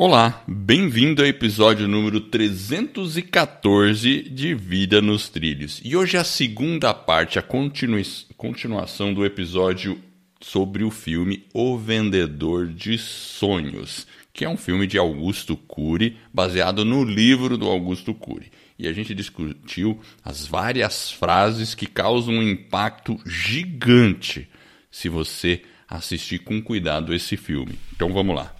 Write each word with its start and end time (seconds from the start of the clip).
Olá, 0.00 0.44
bem-vindo 0.46 1.22
ao 1.22 1.26
episódio 1.26 1.88
número 1.88 2.20
314 2.20 4.30
de 4.30 4.54
Vida 4.54 5.02
nos 5.02 5.28
Trilhos. 5.28 5.80
E 5.84 5.96
hoje 5.96 6.16
é 6.16 6.20
a 6.20 6.24
segunda 6.24 6.94
parte, 6.94 7.36
a 7.36 7.42
continu... 7.42 8.00
continuação 8.36 9.12
do 9.12 9.26
episódio 9.26 10.00
sobre 10.40 10.84
o 10.84 10.90
filme 10.92 11.44
O 11.52 11.76
Vendedor 11.76 12.68
de 12.68 12.96
Sonhos, 12.96 14.06
que 14.32 14.44
é 14.44 14.48
um 14.48 14.56
filme 14.56 14.86
de 14.86 14.96
Augusto 14.96 15.56
Cury, 15.56 16.16
baseado 16.32 16.84
no 16.84 17.02
livro 17.02 17.58
do 17.58 17.66
Augusto 17.66 18.14
Cury. 18.14 18.52
E 18.78 18.86
a 18.86 18.92
gente 18.92 19.12
discutiu 19.12 19.98
as 20.24 20.46
várias 20.46 21.10
frases 21.10 21.74
que 21.74 21.88
causam 21.88 22.34
um 22.34 22.48
impacto 22.48 23.18
gigante 23.26 24.48
se 24.92 25.08
você 25.08 25.60
assistir 25.88 26.38
com 26.38 26.62
cuidado 26.62 27.12
esse 27.12 27.36
filme. 27.36 27.76
Então 27.92 28.12
vamos 28.12 28.36
lá. 28.36 28.54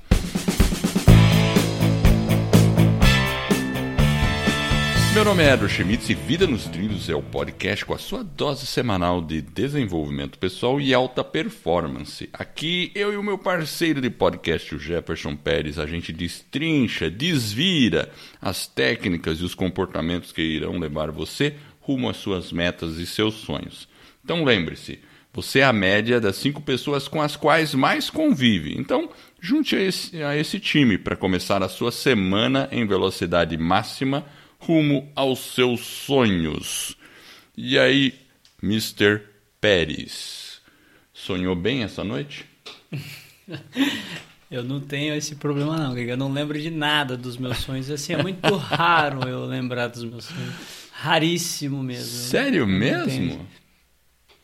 Meu 5.14 5.25
nome 5.25 5.43
é 5.43 5.53
Edward 5.53 5.75
Schmitz 5.75 6.11
e 6.11 6.14
Vida 6.14 6.46
nos 6.46 6.67
Trilhos 6.67 7.08
é 7.08 7.14
o 7.14 7.22
podcast 7.22 7.85
com 7.85 7.94
a 7.94 7.98
sua 7.98 8.22
dose 8.22 8.67
semanal 8.67 9.22
de 9.22 9.40
desenvolvimento 9.40 10.39
pessoal 10.39 10.81
e 10.81 10.93
alta 10.93 11.25
performance. 11.25 12.29
Aqui 12.32 12.93
eu 12.94 13.12
e 13.12 13.17
o 13.17 13.22
meu 13.22 13.39
parceiro 13.39 14.00
de 14.00 14.11
podcast, 14.11 14.75
o 14.75 14.79
Jefferson 14.79 15.34
Pérez, 15.34 15.79
a 15.79 15.86
gente 15.86 16.12
destrincha, 16.12 17.11
desvira 17.11 18.12
as 18.40 18.67
técnicas 18.67 19.40
e 19.40 19.44
os 19.44 19.54
comportamentos 19.54 20.31
que 20.31 20.43
irão 20.43 20.79
levar 20.79 21.11
você 21.11 21.54
rumo 21.81 22.09
às 22.09 22.18
suas 22.18 22.53
metas 22.53 22.98
e 22.98 23.06
seus 23.06 23.34
sonhos. 23.34 23.89
Então 24.22 24.45
lembre-se, 24.45 25.00
você 25.32 25.61
é 25.61 25.64
a 25.64 25.72
média 25.72 26.20
das 26.20 26.36
cinco 26.36 26.61
pessoas 26.61 27.09
com 27.09 27.22
as 27.22 27.34
quais 27.34 27.75
mais 27.75 28.11
convive. 28.11 28.75
Então, 28.79 29.09
junte 29.40 29.75
a 29.75 29.81
esse, 29.81 30.22
a 30.22 30.36
esse 30.36 30.61
time 30.61 30.98
para 30.98 31.17
começar 31.17 31.62
a 31.62 31.68
sua 31.68 31.90
semana 31.90 32.69
em 32.70 32.86
velocidade 32.86 33.56
máxima 33.56 34.25
rumo 34.58 35.11
aos 35.14 35.39
seus 35.39 35.81
sonhos. 35.81 36.97
E 37.56 37.78
aí, 37.78 38.14
Mr. 38.62 39.23
Pérez, 39.61 40.61
sonhou 41.12 41.55
bem 41.55 41.83
essa 41.83 42.05
noite? 42.05 42.45
Eu 44.51 44.64
não 44.64 44.81
tenho 44.81 45.14
esse 45.14 45.34
problema 45.34 45.77
não, 45.77 45.97
eu 45.97 46.17
não 46.17 46.33
lembro 46.33 46.59
de 46.59 46.70
nada 46.70 47.19
dos 47.19 47.36
meus 47.36 47.59
sonhos. 47.59 47.91
Assim, 47.91 48.14
é 48.14 48.23
muito 48.23 48.56
raro 48.56 49.29
eu 49.29 49.45
lembrar 49.45 49.89
dos 49.89 50.03
meus 50.03 50.25
sonhos. 50.25 50.55
Raríssimo 50.91 51.83
mesmo. 51.83 52.06
Sério 52.06 52.67
mesmo? 52.67 53.47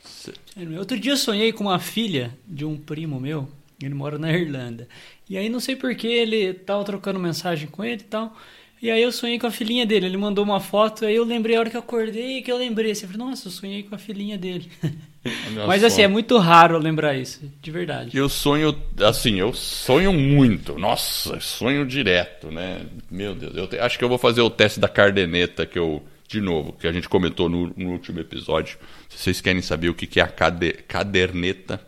Sério. 0.05 0.79
Outro 0.79 1.01
dia 1.01 1.13
eu 1.13 1.17
sonhei 1.17 1.55
com 1.55 1.65
uma 1.65 1.79
filha 1.79 2.37
de 2.47 2.67
um 2.67 2.77
primo 2.77 3.19
meu, 3.19 3.49
ele 3.83 3.95
mora 3.95 4.19
na 4.19 4.31
Irlanda. 4.31 4.87
E 5.29 5.39
aí 5.39 5.49
não 5.49 5.59
sei 5.59 5.75
porquê, 5.75 6.09
ele 6.09 6.53
tava 6.53 6.85
trocando 6.85 7.19
mensagem 7.19 7.67
com 7.67 7.83
ele 7.83 8.03
e 8.03 8.05
tal. 8.05 8.37
E 8.85 8.91
aí 8.91 9.01
eu 9.01 9.11
sonhei 9.11 9.39
com 9.39 9.47
a 9.47 9.51
filhinha 9.51 9.87
dele. 9.87 10.05
Ele 10.05 10.19
mandou 10.19 10.45
uma 10.45 10.61
foto, 10.61 11.07
aí 11.07 11.15
eu 11.15 11.25
lembrei 11.25 11.57
a 11.57 11.61
hora 11.61 11.71
que 11.71 11.77
eu 11.77 11.81
acordei 11.81 12.43
que 12.43 12.53
eu 12.53 12.59
lembrei. 12.59 12.91
Assim, 12.91 13.07
eu 13.07 13.13
falei, 13.13 13.27
nossa, 13.27 13.49
eu 13.49 13.51
sonhei 13.51 13.83
com 13.83 13.95
a 13.95 13.99
filhinha 13.99 14.37
dele. 14.37 14.71
Mas 15.67 15.83
assim, 15.83 16.03
é 16.03 16.07
muito 16.07 16.37
raro 16.37 16.77
lembrar 16.77 17.17
isso, 17.17 17.51
de 17.63 17.71
verdade. 17.71 18.15
Eu 18.15 18.29
sonho, 18.29 18.79
assim, 19.01 19.41
eu 19.41 19.55
sonho 19.55 20.13
muito. 20.13 20.79
Nossa, 20.79 21.41
sonho 21.41 21.87
direto, 21.87 22.51
né? 22.51 22.85
Meu 23.11 23.35
Deus, 23.35 23.57
eu 23.57 23.67
te, 23.67 23.79
acho 23.79 23.99
que 23.99 24.05
eu 24.05 24.09
vou 24.11 24.19
fazer 24.19 24.43
o 24.43 24.51
teste 24.51 24.79
da 24.79 24.87
cardeneta 24.87 25.65
que 25.65 25.79
eu, 25.79 26.05
de 26.29 26.43
novo, 26.43 26.75
que 26.75 26.87
a 26.87 26.93
gente 26.93 27.09
comentou 27.09 27.49
no, 27.49 27.73
no 27.75 27.91
último 27.91 28.21
episódio. 28.21 28.77
Se 29.09 29.17
vocês 29.17 29.41
querem 29.41 29.63
saber 29.63 29.89
o 29.89 29.95
que, 29.95 30.07
que 30.07 30.21
é 30.21 30.25
a 30.25 30.29
cade, 30.29 30.75
caderneta, 30.87 31.81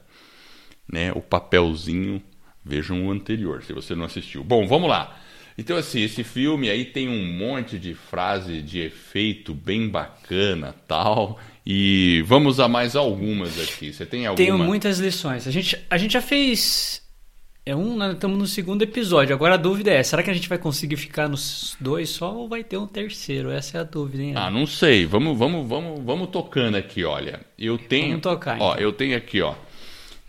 né? 0.91 1.13
O 1.15 1.21
papelzinho, 1.21 2.23
vejam 2.65 3.07
o 3.07 3.13
anterior, 3.13 3.63
se 3.63 3.75
você 3.75 3.95
não 3.95 4.07
assistiu. 4.07 4.43
Bom, 4.43 4.67
vamos 4.67 4.89
lá. 4.89 5.26
Então, 5.59 5.77
assim, 5.77 6.03
esse 6.03 6.23
filme 6.23 6.69
aí 6.69 6.85
tem 6.85 7.09
um 7.09 7.25
monte 7.25 7.79
de 7.79 7.95
frase 7.95 8.61
de 8.61 8.81
efeito 8.81 9.55
bem 9.55 9.89
bacana 9.89 10.75
tal. 10.87 11.39
E 11.65 12.23
vamos 12.27 12.61
a 12.61 12.69
mais 12.69 12.95
algumas 12.95 13.59
aqui. 13.59 13.93
Você 13.93 14.05
tem 14.05 14.27
alguma? 14.27 14.37
Tenho 14.37 14.59
muitas 14.59 14.99
lições. 14.99 15.49
A 15.49 15.51
gente, 15.51 15.77
a 15.89 15.97
gente 15.97 16.13
já 16.13 16.21
fez. 16.21 17.03
É 17.65 17.75
um, 17.75 17.97
nós 17.97 18.15
estamos 18.15 18.39
no 18.39 18.47
segundo 18.47 18.83
episódio. 18.83 19.35
Agora 19.35 19.55
a 19.55 19.57
dúvida 19.57 19.91
é: 19.91 20.01
será 20.03 20.23
que 20.23 20.31
a 20.31 20.35
gente 20.35 20.49
vai 20.49 20.59
conseguir 20.59 20.97
ficar 20.97 21.29
nos 21.29 21.77
dois 21.81 22.11
só 22.11 22.33
ou 22.33 22.49
vai 22.49 22.63
ter 22.63 22.77
um 22.77 22.87
terceiro? 22.87 23.51
Essa 23.51 23.79
é 23.79 23.81
a 23.81 23.85
dúvida, 23.85 24.23
hein? 24.23 24.35
Ah, 24.37 24.51
não 24.51 24.67
sei. 24.67 25.07
Vamos, 25.07 25.37
vamos, 25.37 25.67
vamos, 25.67 26.05
vamos 26.05 26.29
tocando 26.29 26.77
aqui, 26.77 27.03
olha. 27.03 27.41
Eu 27.59 27.77
tenho. 27.77 28.11
Vamos 28.11 28.23
tocar. 28.23 28.59
Ó, 28.61 28.75
então. 28.75 28.85
eu 28.85 28.93
tenho 28.93 29.17
aqui, 29.17 29.41
ó. 29.41 29.55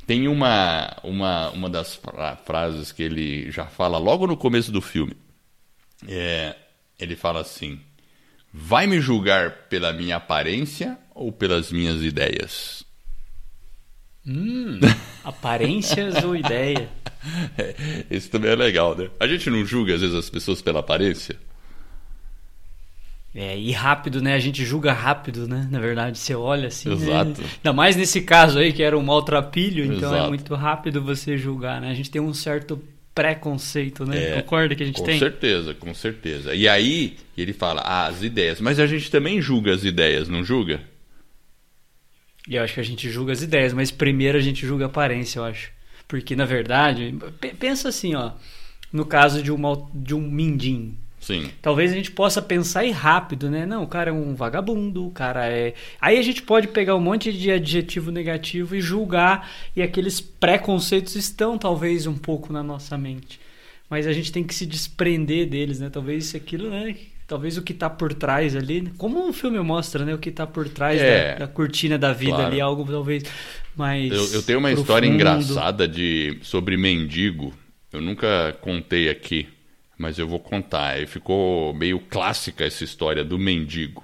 Tem 0.08 0.30
uma, 0.30 0.98
uma, 1.04 1.50
uma 1.50 1.70
das 1.70 1.96
fra 1.96 2.38
frases 2.38 2.94
que 2.94 3.04
ele 3.04 3.52
já 3.52 3.66
fala 3.66 3.98
logo 3.98 4.26
no 4.26 4.38
começo 4.38 4.72
do 4.72 4.82
filme. 4.82 5.18
É, 6.08 6.56
ele 6.98 7.18
fala 7.18 7.42
assim: 7.42 7.78
Vai 8.54 8.88
me 8.88 9.02
julgar 9.02 9.68
pela 9.68 9.92
minha 9.92 10.16
aparência 10.16 10.98
ou 11.14 11.30
pelas 11.30 11.74
minhas 11.74 12.02
ideias? 12.02 12.86
Hum, 14.26 14.80
aparências 15.26 16.24
ou 16.24 16.34
ideia? 16.34 16.90
É, 17.58 18.06
esse 18.10 18.30
também 18.30 18.52
é 18.52 18.56
legal, 18.56 18.96
né? 18.96 19.10
A 19.20 19.28
gente 19.28 19.50
não 19.50 19.66
julga 19.66 19.96
às 19.96 20.00
vezes 20.00 20.16
as 20.16 20.30
pessoas 20.30 20.62
pela 20.62 20.80
aparência? 20.80 21.38
É, 23.40 23.56
e 23.56 23.72
rápido, 23.72 24.20
né? 24.20 24.34
A 24.34 24.40
gente 24.40 24.66
julga 24.66 24.92
rápido, 24.92 25.48
né? 25.48 25.68
Na 25.70 25.80
verdade, 25.80 26.18
você 26.18 26.34
olha 26.34 26.70
assim. 26.70 26.90
Né? 26.90 26.96
Exato. 26.96 27.40
Né? 27.40 27.48
Ainda 27.58 27.72
mais 27.72 27.96
nesse 27.96 28.22
caso 28.22 28.58
aí, 28.58 28.74
que 28.74 28.82
era 28.82 28.98
um 28.98 29.04
maltrapilho, 29.04 29.86
então 29.86 30.10
é 30.10 30.16
Exato. 30.16 30.26
é 30.26 30.28
muito 30.28 30.56
rápido 30.56 31.04
você 31.04 31.38
julgar, 31.38 31.80
né? 31.80 31.92
A 31.92 31.94
gente 31.94 32.10
tem 32.10 32.20
um 32.20 32.34
certo 32.34 32.82
preconceito, 33.14 34.08
né? 34.08 34.32
É, 34.32 34.42
Concorda 34.42 34.74
que 34.74 34.82
a 34.82 34.86
gente 34.88 34.98
com 34.98 35.06
tem? 35.06 35.20
Com 35.20 35.20
certeza, 35.20 35.76
com 35.76 35.94
certeza. 35.94 36.56
E 36.56 36.68
aí 36.68 37.16
ele 37.38 37.54
fala, 37.54 37.82
ah, 37.82 38.08
as 38.08 38.24
ideias. 38.24 38.60
Mas 38.60 38.80
a 38.80 38.88
gente 38.88 39.12
também 39.12 39.40
julga 39.40 39.72
as 39.72 39.84
ideias, 39.84 40.28
não 40.28 40.44
julga? 40.44 40.82
E 42.50 42.56
eu 42.56 42.64
acho 42.64 42.74
que 42.74 42.80
a 42.80 42.84
gente 42.84 43.08
julga 43.08 43.34
as 43.34 43.44
ideias, 43.44 43.72
mas 43.72 43.92
primeiro 43.92 44.40
a 44.40 44.42
gente 44.42 44.66
julga 44.66 44.86
a 44.86 44.88
aparência, 44.88 45.38
eu 45.38 45.46
acho. 45.46 45.70
Porque, 46.08 46.36
na 46.36 46.46
verdade, 46.46 47.16
pensa 47.60 47.90
assim, 47.90 48.16
ó. 48.16 48.32
No 48.92 49.06
caso 49.06 49.44
de 49.44 49.52
um, 49.52 49.62
de 49.94 50.16
um 50.16 50.22
mindim, 50.22 50.98
Sim. 51.20 51.50
Talvez 51.62 51.92
a 51.92 51.96
gente 51.96 52.12
possa 52.12 52.42
pensar 52.42 52.82
aí 52.82 52.92
rápido, 52.92 53.50
né? 53.50 53.66
Não, 53.66 53.84
o 53.84 53.88
cara 53.88 54.12
é 54.12 54.14
um 54.14 54.36
vagabundo, 54.36 55.08
o 55.08 55.12
cara 55.12 55.48
é. 55.48 55.74
Aí 56.00 56.18
a 56.18 56.22
gente 56.22 56.42
pode 56.42 56.68
pegar 56.68 56.96
um 56.96 57.02
monte 57.02 57.34
de 57.34 57.52
adjetivo 57.52 58.12
negativo 58.12 58.76
e 58.76 58.82
julgar, 58.82 59.50
e 59.76 59.82
aqueles 59.82 60.22
preconceitos 60.22 61.16
estão 61.16 61.58
talvez 61.58 62.08
um 62.08 62.16
pouco 62.16 62.54
na 62.54 62.64
nossa 62.64 62.98
mente. 62.98 63.40
Mas 63.90 64.06
a 64.06 64.14
gente 64.14 64.32
tem 64.32 64.44
que 64.44 64.54
se 64.54 64.66
desprender 64.66 65.48
deles, 65.48 65.80
né? 65.80 65.90
Talvez 65.90 66.34
aquilo, 66.36 66.70
né? 66.70 66.96
Talvez 67.26 67.58
o 67.58 67.62
que 67.62 67.74
está 67.74 67.90
por 67.90 68.14
trás 68.14 68.56
ali, 68.56 68.90
como 68.98 69.28
o 69.28 69.34
filme 69.34 69.60
mostra, 69.60 70.06
né? 70.06 70.14
O 70.14 70.18
que 70.18 70.30
está 70.30 70.48
por 70.48 70.70
trás 70.70 71.02
é, 71.02 71.34
da, 71.34 71.40
da, 71.40 71.48
cortina 71.48 71.98
da 71.98 72.14
vida 72.14 72.36
claro. 72.36 72.48
ali, 72.48 72.62
algo 72.62 72.90
talvez 72.90 73.24
mais. 73.76 74.12
Eu, 74.12 74.34
eu 74.34 74.44
tenho 74.44 74.60
uma 74.60 74.70
profundo. 74.70 74.86
história 74.86 75.08
engraçada 75.08 75.88
de 75.88 76.38
sobre 76.42 76.78
mendigo. 76.78 77.54
Eu 77.92 78.02
nunca 78.02 78.56
contei 78.62 79.10
aqui 79.10 79.48
mas 79.98 80.20
eu 80.20 80.28
vou 80.28 80.40
contar. 80.40 81.02
E 81.02 81.08
ficou 81.08 81.74
meio 81.74 82.00
clássica 82.00 82.66
essa 82.66 82.84
história 82.84 83.24
do 83.24 83.38
mendigo. 83.38 84.04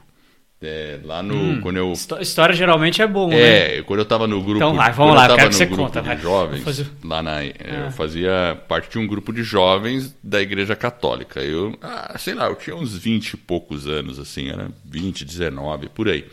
É, 0.65 0.99
lá 1.03 1.21
no. 1.21 1.35
Hum, 1.35 1.61
quando 1.61 1.75
eu... 1.75 1.91
História 1.91 2.55
geralmente 2.55 3.01
é 3.01 3.07
bom, 3.07 3.29
é, 3.33 3.77
né? 3.77 3.81
quando 3.83 3.99
eu 3.99 4.05
tava 4.05 4.25
no 4.25 4.41
grupo. 4.41 4.55
Então 4.55 4.73
vai, 4.73 4.93
vamos 4.93 5.13
lá, 5.13 5.27
eu 5.27 5.35
quero 5.35 5.49
que 5.49 5.55
você 5.55 5.67
conta. 5.67 6.01
De 6.01 6.21
jovens, 6.21 6.63
fazer... 6.63 6.87
lá 7.03 7.21
na, 7.21 7.39
ah. 7.39 7.85
Eu 7.85 7.91
fazia 7.91 8.57
parte 8.65 8.89
de 8.89 8.97
um 8.97 9.05
grupo 9.05 9.33
de 9.33 9.43
jovens 9.43 10.15
da 10.23 10.41
Igreja 10.41 10.73
Católica. 10.73 11.41
Eu, 11.41 11.77
ah, 11.81 12.15
sei 12.17 12.33
lá, 12.33 12.45
eu 12.45 12.55
tinha 12.55 12.77
uns 12.77 12.97
20 12.97 13.31
e 13.31 13.37
poucos 13.37 13.87
anos, 13.87 14.17
assim, 14.17 14.49
era 14.49 14.69
20, 14.85 15.25
19, 15.25 15.89
por 15.89 16.07
aí. 16.07 16.25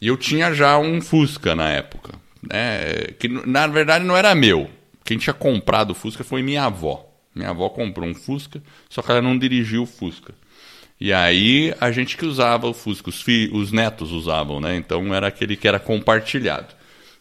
E 0.00 0.06
eu 0.06 0.16
tinha 0.16 0.54
já 0.54 0.78
um 0.78 1.00
Fusca 1.00 1.56
na 1.56 1.68
época. 1.68 2.12
Né? 2.40 3.08
Que 3.18 3.26
na 3.26 3.66
verdade 3.66 4.04
não 4.04 4.16
era 4.16 4.36
meu. 4.36 4.70
Quem 5.04 5.18
tinha 5.18 5.34
comprado 5.34 5.90
o 5.90 5.94
Fusca 5.94 6.22
foi 6.22 6.42
minha 6.42 6.64
avó. 6.64 7.07
Minha 7.38 7.50
avó 7.50 7.68
comprou 7.68 8.08
um 8.08 8.14
Fusca, 8.14 8.60
só 8.90 9.00
que 9.00 9.12
ela 9.12 9.22
não 9.22 9.38
dirigiu 9.38 9.84
o 9.84 9.86
Fusca. 9.86 10.34
E 11.00 11.12
aí 11.12 11.72
a 11.80 11.92
gente 11.92 12.16
que 12.16 12.26
usava 12.26 12.66
o 12.66 12.74
Fusca, 12.74 13.08
os, 13.10 13.22
fi, 13.22 13.48
os 13.52 13.70
netos 13.70 14.10
usavam, 14.10 14.60
né? 14.60 14.74
Então 14.74 15.14
era 15.14 15.28
aquele 15.28 15.56
que 15.56 15.68
era 15.68 15.78
compartilhado. 15.78 16.76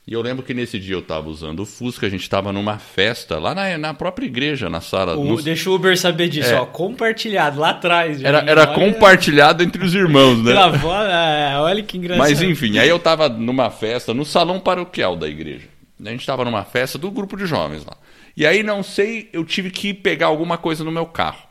E 0.07 0.13
eu 0.13 0.21
lembro 0.21 0.43
que 0.43 0.53
nesse 0.53 0.79
dia 0.79 0.95
eu 0.95 1.01
estava 1.01 1.29
usando 1.29 1.59
o 1.59 1.65
Fusca, 1.65 2.07
a 2.07 2.09
gente 2.09 2.21
estava 2.21 2.51
numa 2.51 2.79
festa 2.79 3.37
lá 3.37 3.53
na, 3.53 3.77
na 3.77 3.93
própria 3.93 4.25
igreja, 4.25 4.69
na 4.69 4.81
sala. 4.81 5.15
O, 5.15 5.23
no... 5.23 5.41
Deixa 5.43 5.69
o 5.69 5.75
Uber 5.75 5.95
saber 5.99 6.29
disso, 6.29 6.49
é. 6.49 6.59
ó, 6.59 6.65
compartilhado 6.65 7.59
lá 7.59 7.71
atrás. 7.71 8.23
Era, 8.23 8.39
era 8.39 8.61
olha... 8.61 8.73
compartilhado 8.73 9.61
entre 9.61 9.85
os 9.85 9.93
irmãos, 9.93 10.41
né? 10.43 10.57
Avó, 10.57 10.99
é, 11.03 11.59
olha 11.59 11.83
que 11.83 11.97
engraçado. 11.97 12.27
Mas 12.27 12.41
enfim, 12.41 12.79
aí 12.79 12.89
eu 12.89 12.97
estava 12.97 13.29
numa 13.29 13.69
festa 13.69 14.13
no 14.13 14.25
salão 14.25 14.59
paroquial 14.59 15.15
da 15.15 15.27
igreja. 15.27 15.67
A 16.03 16.09
gente 16.09 16.21
estava 16.21 16.43
numa 16.43 16.63
festa 16.63 16.97
do 16.97 17.11
grupo 17.11 17.37
de 17.37 17.45
jovens 17.45 17.85
lá. 17.85 17.97
E 18.37 18.45
aí, 18.45 18.61
não 18.61 18.83
sei, 18.83 19.31
eu 19.33 19.43
tive 19.43 19.71
que 19.71 19.95
pegar 19.95 20.27
alguma 20.27 20.59
coisa 20.59 20.83
no 20.83 20.91
meu 20.91 21.07
carro. 21.07 21.41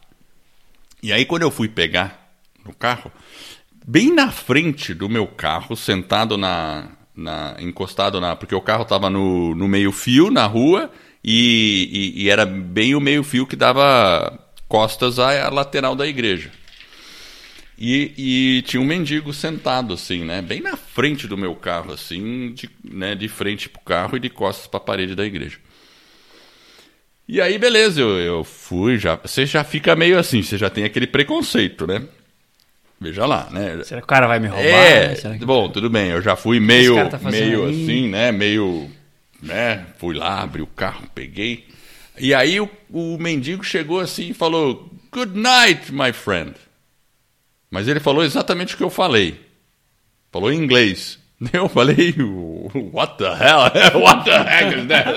E 1.03 1.13
aí, 1.13 1.25
quando 1.25 1.43
eu 1.43 1.51
fui 1.51 1.67
pegar 1.67 2.31
no 2.65 2.73
carro, 2.73 3.11
bem 3.85 4.15
na 4.15 4.31
frente 4.31 4.95
do 4.95 5.09
meu 5.09 5.27
carro, 5.27 5.77
sentado 5.77 6.39
na. 6.39 6.93
na 7.13 7.57
encostado 7.59 8.21
na. 8.21 8.37
Porque 8.37 8.55
o 8.55 8.61
carro 8.61 8.85
estava 8.85 9.11
no, 9.11 9.53
no 9.57 9.67
meio-fio, 9.67 10.31
na 10.31 10.47
rua, 10.47 10.89
e, 11.25 12.15
e, 12.15 12.23
e, 12.23 12.31
era 12.31 12.47
bem 12.47 12.95
o 12.95 13.01
meio-fio 13.01 13.49
que 13.49 13.57
dava 13.57 14.39
costas 14.69 15.19
à 15.19 15.51
lateral 15.51 15.97
da 15.97 16.07
igreja. 16.07 16.53
E, 17.77 18.13
e, 18.17 18.63
tinha 18.63 18.81
um 18.81 18.87
mendigo 18.87 19.33
sentado, 19.33 19.93
assim, 19.93 20.25
né? 20.25 20.41
Bem 20.41 20.61
na 20.61 20.77
frente 20.77 21.27
do 21.27 21.37
meu 21.37 21.57
carro, 21.57 21.93
assim, 21.93 22.53
de, 22.55 22.71
né, 22.85 23.17
de 23.17 23.27
frente 23.27 23.69
pro 23.69 23.81
carro 23.81 24.17
e 24.17 24.21
de 24.21 24.31
costas 24.31 24.69
para 24.69 24.79
a 24.79 24.85
parede 24.85 25.17
da 25.17 25.27
igreja. 25.27 25.59
E 27.29 27.41
aí, 27.41 27.59
beleza, 27.59 28.01
eu, 28.01 28.19
eu 28.21 28.45
fui, 28.45 28.99
já. 28.99 29.17
Você 29.17 29.45
já 29.47 29.65
fica 29.65 29.97
meio 29.97 30.19
assim, 30.19 30.43
você 30.43 30.57
já 30.57 30.71
tem 30.71 30.85
aquele 30.85 31.07
preconceito, 31.07 31.87
né? 31.87 32.03
Veja 33.01 33.27
lá, 33.27 33.49
né? 33.51 33.83
Será 33.85 34.01
que 34.01 34.05
o 34.05 34.09
cara 34.09 34.27
vai 34.27 34.39
me 34.39 34.49
roubar? 34.49 34.65
É, 34.65 35.15
que... 35.39 35.45
bom, 35.45 35.69
tudo 35.69 35.91
bem, 35.91 36.11
eu 36.11 36.23
já 36.23 36.35
fui 36.35 36.59
meio, 36.59 36.95
tá 37.11 37.19
meio 37.19 37.67
aí? 37.67 37.83
assim, 37.83 38.09
né? 38.09 38.33
Meio, 38.33 38.91
né? 39.43 39.87
Fui 39.99 40.15
lá, 40.15 40.41
abri 40.41 40.63
o 40.63 40.67
carro, 40.67 41.03
peguei. 41.15 41.67
E 42.19 42.33
aí 42.33 42.59
o, 42.61 42.71
o 42.91 43.19
mendigo 43.19 43.63
chegou 43.63 44.01
assim 44.01 44.31
e 44.31 44.35
falou: 44.35 44.91
Good 45.13 45.39
night, 45.39 45.93
my 45.93 46.13
friend. 46.13 46.55
Mas 47.71 47.89
ele 47.89 48.01
falou 48.01 48.25
exatamente 48.25 48.75
o 48.75 48.79
que 48.79 48.85
eu 48.85 48.91
falei. 48.91 49.39
Falou 50.33 50.53
em 50.53 50.57
inglês. 50.57 51.19
Eu 51.53 51.69
falei, 51.69 52.15
what 52.93 53.19
the 53.19 53.27
hell? 53.27 53.71
What 54.01 54.25
the 54.25 54.43
heck 54.43 54.75
is 54.75 54.87
that? 54.89 55.15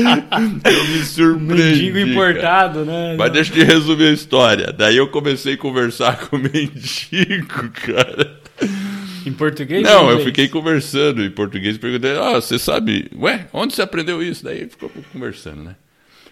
eu 0.64 0.84
me 0.84 1.04
surpreendi. 1.04 1.92
Mendigo 1.92 1.98
importado, 1.98 2.84
né? 2.84 3.14
Mas 3.18 3.32
deixa 3.32 3.54
eu 3.58 3.66
resumir 3.66 4.08
a 4.08 4.12
história. 4.12 4.72
Daí 4.72 4.96
eu 4.96 5.08
comecei 5.08 5.54
a 5.54 5.58
conversar 5.58 6.18
com 6.18 6.36
o 6.36 6.38
mendigo, 6.38 7.70
cara. 7.72 8.40
Em 9.26 9.32
português? 9.32 9.82
Não, 9.82 10.10
eu 10.10 10.24
fiquei 10.24 10.48
conversando 10.48 11.22
em 11.22 11.30
português. 11.30 11.76
Perguntei, 11.76 12.16
ah, 12.16 12.40
você 12.40 12.58
sabe, 12.58 13.10
ué, 13.18 13.46
onde 13.52 13.74
você 13.74 13.82
aprendeu 13.82 14.22
isso? 14.22 14.42
Daí 14.42 14.66
ficou 14.66 14.90
conversando, 15.12 15.62
né? 15.62 15.76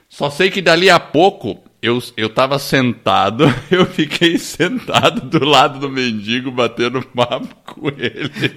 Só 0.09 0.31
sei 0.31 0.51
que 0.51 0.63
dali 0.63 0.89
a 0.89 0.99
pouco 0.99 1.63
eu, 1.83 2.03
eu 2.17 2.29
tava 2.29 2.59
sentado, 2.59 3.45
eu 3.71 3.85
fiquei 3.87 4.39
sentado 4.39 5.21
do 5.21 5.45
lado 5.45 5.79
do 5.79 5.91
mendigo 5.91 6.51
batendo 6.51 7.03
papo 7.03 7.55
com 7.67 7.89
ele. 7.89 8.57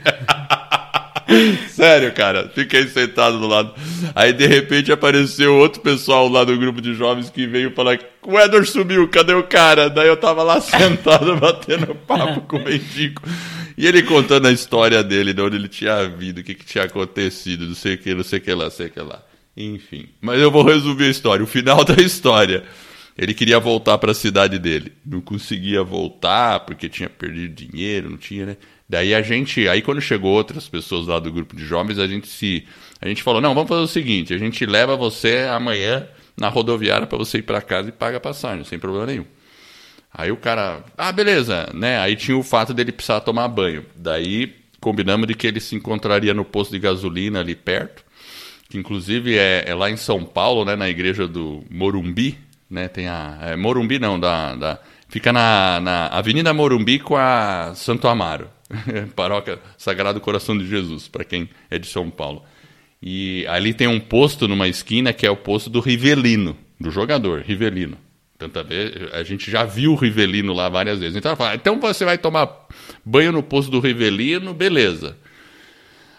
Sério, 1.70 2.14
cara, 2.14 2.50
fiquei 2.54 2.88
sentado 2.88 3.40
do 3.40 3.48
lado. 3.48 3.74
Aí 4.16 4.34
de 4.34 4.46
repente 4.46 4.92
apareceu 4.92 5.56
outro 5.56 5.82
pessoal 5.82 6.28
lá 6.28 6.44
do 6.44 6.58
grupo 6.58 6.82
de 6.82 6.94
jovens 6.94 7.30
que 7.30 7.48
veio 7.48 7.72
falar: 7.74 8.00
o 8.24 8.40
Edward 8.40 8.68
sumiu, 8.70 9.08
cadê 9.08 9.34
o 9.34 9.44
cara? 9.44 9.90
Daí 9.90 10.08
eu 10.08 10.18
tava 10.18 10.44
lá 10.44 10.60
sentado 10.62 11.36
batendo 11.38 11.96
papo 11.96 12.42
com 12.42 12.58
o 12.58 12.64
mendigo. 12.64 13.22
E 13.78 13.88
ele 13.88 14.04
contando 14.04 14.48
a 14.48 14.52
história 14.52 15.04
dele, 15.04 15.34
de 15.34 15.42
onde 15.42 15.56
ele 15.56 15.68
tinha 15.68 16.08
vindo, 16.08 16.40
o 16.40 16.44
que, 16.44 16.54
que 16.54 16.66
tinha 16.66 16.84
acontecido, 16.84 17.66
não 17.66 17.76
sei 17.76 17.96
o 17.96 17.98
que, 17.98 18.14
não 18.14 18.24
sei 18.24 18.40
o 18.40 18.42
que 18.42 18.54
lá, 18.54 18.70
sei 18.70 18.88
o 18.88 18.92
que 18.92 19.00
lá. 19.00 19.24
Enfim. 19.56 20.08
Mas 20.20 20.40
eu 20.40 20.52
vou 20.52 20.64
resumir 20.64 21.06
a 21.06 21.10
história. 21.10 21.44
O 21.44 21.48
final 21.48 21.84
da 21.86 21.96
história. 22.02 22.64
Ele 23.18 23.34
queria 23.34 23.60
voltar 23.60 23.98
para 23.98 24.12
a 24.12 24.16
cidade 24.16 24.58
dele. 24.58 24.94
Não 25.06 25.22
conseguia 25.22 25.84
voltar 25.84 26.62
porque 26.62 26.88
tinha 26.88 27.10
perdido 27.10 27.54
dinheiro, 27.54 28.10
não 28.10 28.18
tinha, 28.18 28.46
né? 28.46 28.58
Daí 28.92 29.16
a 29.16 29.22
gente, 29.22 29.70
aí 29.70 29.82
quando 29.82 30.02
chegou 30.02 30.34
outras 30.34 30.68
pessoas 30.68 31.08
lá 31.08 31.18
do 31.18 31.32
grupo 31.32 31.56
de 31.56 31.66
jovens, 31.66 31.98
a 31.98 32.06
gente 32.06 32.28
se 32.28 32.68
a 33.00 33.08
gente 33.08 33.24
falou: 33.24 33.40
"Não, 33.40 33.56
vamos 33.56 33.70
fazer 33.70 33.82
o 33.84 33.88
seguinte, 33.88 34.34
a 34.34 34.38
gente 34.38 34.66
leva 34.66 34.98
você 34.98 35.48
amanhã 35.50 36.06
na 36.38 36.50
rodoviária 36.50 37.08
para 37.08 37.18
você 37.18 37.38
ir 37.38 37.44
para 37.44 37.62
casa 37.62 37.88
e 37.88 37.94
paga 37.94 38.18
a 38.18 38.20
passagem, 38.20 38.66
sem 38.66 38.78
problema 38.78 39.06
nenhum". 39.06 39.26
Aí 40.14 40.30
o 40.30 40.36
cara, 40.36 40.84
ah, 40.98 41.10
beleza, 41.14 41.70
né? 41.74 42.00
Aí 42.00 42.18
tinha 42.18 42.38
o 42.38 42.44
fato 42.44 42.74
dele 42.74 42.92
precisar 42.92 43.22
tomar 43.22 43.48
banho. 43.48 43.86
Daí 43.96 44.54
combinamos 44.82 45.26
de 45.26 45.36
que 45.36 45.48
ele 45.48 45.62
se 45.62 45.74
encontraria 45.74 46.34
no 46.34 46.44
posto 46.44 46.72
de 46.72 46.80
gasolina 46.80 47.40
ali 47.40 47.56
perto 47.56 48.04
que 48.70 48.78
inclusive 48.78 49.38
é, 49.38 49.64
é, 49.68 49.74
lá 49.74 49.90
em 49.90 49.98
São 49.98 50.24
Paulo, 50.24 50.64
né, 50.64 50.76
na 50.76 50.90
igreja 50.90 51.28
do 51.28 51.64
Morumbi, 51.70 52.38
né, 52.70 52.88
tem 52.88 53.08
a 53.08 53.38
é, 53.42 53.56
Morumbi 53.58 54.00
não, 54.00 54.18
da, 54.20 54.56
da 54.56 54.80
fica 55.10 55.34
na, 55.34 55.80
na 55.82 56.08
Avenida 56.08 56.54
Morumbi 56.54 57.00
com 57.00 57.18
a 57.18 57.74
Santo 57.76 58.08
Amaro, 58.08 58.50
paróquia 59.16 59.60
Sagrado 59.78 60.20
Coração 60.20 60.58
de 60.58 60.68
Jesus, 60.68 61.08
para 61.08 61.24
quem 61.24 61.50
é 61.70 61.78
de 61.78 61.88
São 61.88 62.10
Paulo. 62.10 62.44
E 63.02 63.46
ali 63.48 63.74
tem 63.74 63.88
um 63.88 64.00
posto 64.00 64.48
numa 64.48 64.68
esquina 64.68 65.12
que 65.12 65.26
é 65.26 65.32
o 65.32 65.36
posto 65.36 65.70
do 65.70 65.80
Rivelino, 65.80 66.56
do 66.80 66.92
jogador 66.92 67.42
Rivelino. 67.42 67.98
Tanta 68.38 68.64
vez, 68.64 68.94
a 69.14 69.24
gente 69.24 69.52
já 69.52 69.64
viu 69.64 69.92
o 69.92 69.96
Rivelino 69.96 70.54
lá 70.54 70.68
várias 70.68 71.00
vezes. 71.00 71.16
Então, 71.16 71.36
fala, 71.36 71.56
então 71.56 71.80
você 71.80 72.04
vai 72.04 72.18
tomar 72.18 72.68
banho 73.06 73.32
no 73.32 73.44
posto 73.44 73.70
do 73.70 73.80
Rivelino, 73.80 74.54
beleza. 74.54 75.16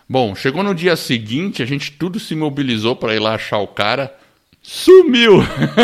Bom, 0.09 0.35
chegou 0.35 0.63
no 0.63 0.75
dia 0.75 0.95
seguinte, 0.95 1.63
a 1.63 1.67
gente 1.67 1.91
tudo 1.93 2.21
se 2.21 2.35
mobilizou 2.35 2.95
para 2.95 3.15
ir 3.15 3.19
lá 3.19 3.35
achar 3.35 3.59
o 3.59 3.67
cara. 3.67 4.15
Sumiu! 4.63 5.39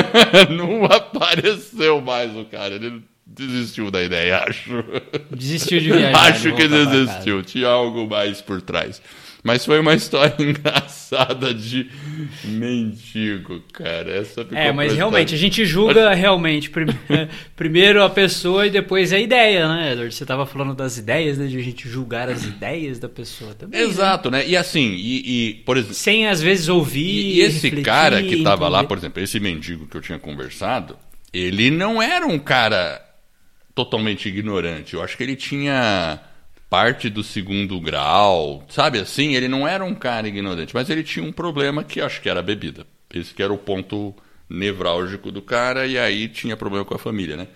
Não 0.56 0.84
apareceu 0.84 2.00
mais 2.00 2.36
o 2.36 2.44
cara. 2.44 2.74
Ele 2.74 3.02
desistiu 3.46 3.90
da 3.90 4.02
ideia, 4.02 4.44
acho. 4.48 4.84
Desistiu 5.30 5.80
de 5.80 5.92
viajar. 5.92 6.28
acho 6.28 6.54
que 6.54 6.68
desistiu. 6.68 7.42
Tinha 7.42 7.68
algo 7.68 8.08
mais 8.08 8.40
por 8.40 8.60
trás. 8.60 9.00
Mas 9.42 9.64
foi 9.64 9.78
uma 9.78 9.94
história 9.96 10.34
engraçada 10.38 11.54
de 11.54 11.88
mendigo, 12.44 13.62
cara. 13.72 14.10
Essa 14.10 14.46
é, 14.52 14.72
mas 14.72 14.92
realmente, 14.92 15.34
a 15.34 15.38
gente 15.38 15.64
julga 15.64 16.12
realmente 16.12 16.70
primeiro 17.56 18.02
a 18.02 18.10
pessoa 18.10 18.66
e 18.66 18.70
depois 18.70 19.12
a 19.12 19.18
ideia, 19.18 19.68
né, 19.68 19.92
Edward? 19.92 20.14
Você 20.14 20.24
estava 20.24 20.44
falando 20.44 20.74
das 20.74 20.98
ideias, 20.98 21.38
né? 21.38 21.46
De 21.46 21.56
a 21.56 21.62
gente 21.62 21.88
julgar 21.88 22.28
as 22.28 22.44
ideias 22.44 22.98
da 22.98 23.08
pessoa 23.08 23.54
também. 23.54 23.80
Né? 23.80 23.86
Exato, 23.86 24.30
né? 24.30 24.38
né? 24.38 24.48
E 24.48 24.56
assim, 24.56 24.94
e, 24.94 25.50
e, 25.50 25.54
por 25.64 25.76
exemplo. 25.76 25.94
Sem 25.94 26.26
às 26.26 26.42
vezes 26.42 26.68
ouvir. 26.68 27.08
E, 27.08 27.36
e 27.36 27.40
esse 27.40 27.70
cara 27.82 28.22
que 28.22 28.34
estava 28.34 28.68
lá, 28.68 28.84
por 28.84 28.98
exemplo, 28.98 29.22
esse 29.22 29.38
mendigo 29.38 29.86
que 29.86 29.96
eu 29.96 30.02
tinha 30.02 30.18
conversado, 30.18 30.96
ele 31.32 31.70
não 31.70 32.02
era 32.02 32.26
um 32.26 32.38
cara 32.38 33.07
totalmente 33.78 34.28
ignorante. 34.28 34.94
Eu 34.94 35.02
acho 35.04 35.16
que 35.16 35.22
ele 35.22 35.36
tinha 35.36 36.18
parte 36.68 37.08
do 37.08 37.22
segundo 37.22 37.80
grau, 37.80 38.66
sabe 38.68 38.98
assim? 38.98 39.36
Ele 39.36 39.46
não 39.46 39.68
era 39.68 39.84
um 39.84 39.94
cara 39.94 40.26
ignorante, 40.26 40.74
mas 40.74 40.90
ele 40.90 41.04
tinha 41.04 41.24
um 41.24 41.30
problema 41.30 41.84
que 41.84 42.00
acho 42.00 42.20
que 42.20 42.28
era 42.28 42.40
a 42.40 42.42
bebida. 42.42 42.84
Esse 43.14 43.32
que 43.32 43.40
era 43.40 43.52
o 43.52 43.56
ponto 43.56 44.12
nevrálgico 44.50 45.30
do 45.30 45.40
cara, 45.40 45.86
e 45.86 45.96
aí 45.96 46.28
tinha 46.28 46.56
problema 46.56 46.84
com 46.84 46.94
a 46.94 46.98
família, 46.98 47.36
né? 47.36 47.46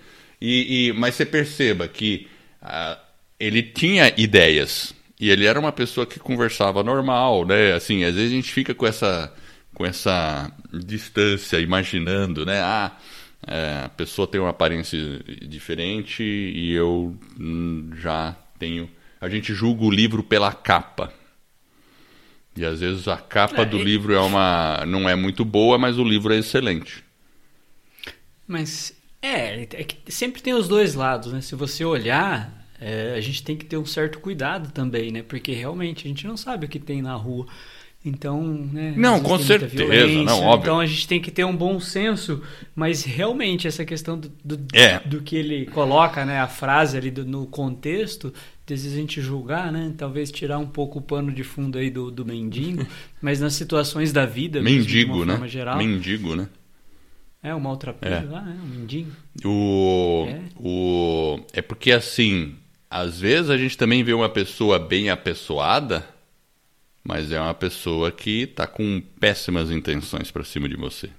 E, 0.41 0.89
e 0.89 0.93
mas 0.93 1.17
você 1.17 1.27
perceba 1.27 1.89
que 1.89 2.29
ah, 2.63 2.99
ele 3.41 3.61
tinha 3.61 4.15
ideias, 4.17 4.95
e 5.19 5.29
ele 5.29 5.45
era 5.45 5.59
uma 5.59 5.73
pessoa 5.73 6.07
que 6.07 6.21
conversava 6.21 6.85
normal, 6.85 7.45
né? 7.45 7.73
Assim, 7.73 8.05
às 8.05 8.15
vezes 8.15 8.31
a 8.31 8.35
gente 8.37 8.53
fica 8.53 8.73
com 8.75 8.87
essa, 8.87 9.33
com 9.75 9.85
essa 9.85 10.53
distância, 10.73 11.59
imaginando, 11.59 12.47
né? 12.47 12.61
Ah, 12.61 12.93
é, 13.47 13.83
a 13.85 13.89
pessoa 13.89 14.27
tem 14.27 14.41
uma 14.41 14.51
aparência 14.51 14.99
diferente 15.43 16.23
e 16.23 16.73
eu 16.73 17.17
hum, 17.39 17.91
já 17.97 18.37
tenho 18.59 18.89
a 19.23 19.29
gente 19.29 19.55
julga 19.55 19.85
o 19.85 19.91
livro 19.91 20.25
pela 20.25 20.53
capa. 20.53 21.13
E 22.57 22.65
às 22.65 22.81
vezes 22.81 23.07
a 23.07 23.17
capa 23.17 23.63
é, 23.63 23.65
do 23.65 23.79
e... 23.79 23.85
livro 23.85 24.13
é 24.13 24.21
uma 24.21 24.85
não 24.85 25.09
é 25.09 25.15
muito 25.15 25.45
boa, 25.45 25.79
mas 25.79 25.97
o 25.97 26.03
livro 26.03 26.35
é 26.35 26.39
excelente. 26.39 27.05
Mas 28.47 28.93
é, 29.23 29.63
é 29.63 29.85
que 29.85 30.13
sempre 30.13 30.43
tem 30.43 30.53
os 30.53 30.67
dois 30.67 30.95
lados, 30.95 31.33
né? 31.33 31.41
Se 31.41 31.55
você 31.55 31.85
olhar, 31.85 32.67
é, 32.81 33.15
a 33.17 33.21
gente 33.21 33.45
tem 33.45 33.57
que 33.57 33.65
ter 33.65 33.77
um 33.77 33.87
certo 33.87 34.19
cuidado 34.19 34.73
também, 34.73 35.13
né? 35.13 35.23
Porque 35.23 35.53
realmente 35.53 36.05
a 36.05 36.09
gente 36.09 36.27
não 36.27 36.37
sabe 36.37 36.67
o 36.67 36.69
que 36.69 36.81
tem 36.81 37.01
na 37.01 37.15
rua. 37.15 37.47
Então, 38.05 38.43
né? 38.73 38.95
Não, 38.97 39.21
com 39.21 39.39
certeza, 39.39 40.23
não, 40.25 40.43
óbvio. 40.43 40.65
Então 40.65 40.81
a 40.81 40.87
gente 40.87 41.07
tem 41.07 41.21
que 41.21 41.31
ter 41.31 41.45
um 41.45 41.55
bom 41.55 41.79
senso, 41.79 42.43
mas 42.75 43.05
realmente 43.05 43.69
essa 43.69 43.85
questão 43.85 44.19
do, 44.19 44.33
do, 44.45 44.59
é. 44.75 44.99
do 45.01 45.23
que 45.23 45.37
ele 45.37 45.67
coloca, 45.67 46.25
né? 46.25 46.41
A 46.41 46.49
frase 46.49 46.97
ali 46.97 47.13
do, 47.13 47.25
no 47.25 47.47
contexto, 47.47 48.35
às 48.65 48.83
vezes 48.83 48.93
a 48.93 48.97
gente 48.97 49.21
julgar, 49.21 49.71
né? 49.71 49.95
Talvez 49.97 50.33
tirar 50.33 50.59
um 50.59 50.67
pouco 50.67 50.99
o 50.99 51.03
pano 51.03 51.31
de 51.31 51.45
fundo 51.45 51.79
aí 51.79 51.91
do, 51.91 52.11
do 52.11 52.25
mendigo, 52.27 52.85
mas 53.23 53.39
nas 53.41 53.55
situações 53.55 54.13
da 54.13 54.27
vida, 54.27 54.61
mendigo, 54.61 55.13
mesmo, 55.13 55.21
de 55.21 55.27
né? 55.27 55.33
forma 55.35 55.49
geral. 55.49 55.79
Mendigo, 55.79 56.35
né? 56.35 56.49
É, 57.41 57.55
o 57.55 57.61
maltrapilho 57.61 58.15
é. 58.15 58.21
lá, 58.23 58.45
é 58.49 58.63
um 58.63 58.67
mendigo. 58.67 59.13
O, 59.45 60.27
é. 60.29 60.41
o, 60.57 61.41
é 61.53 61.63
porque 61.63 61.93
assim, 61.93 62.57
às 62.91 63.21
vezes 63.21 63.49
a 63.49 63.57
gente 63.57 63.79
também 63.79 64.03
vê 64.03 64.13
uma 64.13 64.29
pessoa 64.29 64.79
bem 64.79 65.09
apessoada 65.09 66.12
mas 67.03 67.33
é 67.33 67.41
uma 67.41 67.55
pessoa 67.55 68.13
que 68.13 68.43
está 68.43 68.67
com 68.67 69.03
péssimas 69.19 69.71
intenções 69.71 70.31
para 70.31 70.45
cima 70.45 70.69
de 70.69 70.77
você. 70.77 71.11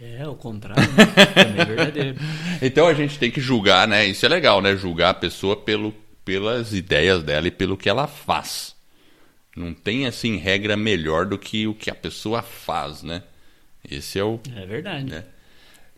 É, 0.00 0.26
o 0.26 0.34
contrário, 0.34 0.82
né? 0.82 1.04
é 1.60 1.64
verdadeiro. 1.64 2.18
então 2.60 2.88
a 2.88 2.94
gente 2.94 3.18
tem 3.18 3.30
que 3.30 3.40
julgar, 3.40 3.86
né? 3.86 4.04
Isso 4.06 4.26
é 4.26 4.28
legal, 4.28 4.60
né? 4.60 4.74
Julgar 4.74 5.10
a 5.10 5.14
pessoa 5.14 5.56
pelo, 5.56 5.94
pelas 6.24 6.72
ideias 6.72 7.22
dela 7.22 7.46
e 7.46 7.52
pelo 7.52 7.76
que 7.76 7.88
ela 7.88 8.08
faz. 8.08 8.74
Não 9.56 9.72
tem, 9.74 10.06
assim, 10.06 10.36
regra 10.38 10.76
melhor 10.76 11.26
do 11.26 11.38
que 11.38 11.66
o 11.66 11.74
que 11.74 11.90
a 11.90 11.94
pessoa 11.94 12.42
faz, 12.42 13.02
né? 13.02 13.22
Esse 13.88 14.18
é 14.18 14.24
o. 14.24 14.40
É 14.56 14.66
verdade. 14.66 15.04
Né? 15.04 15.24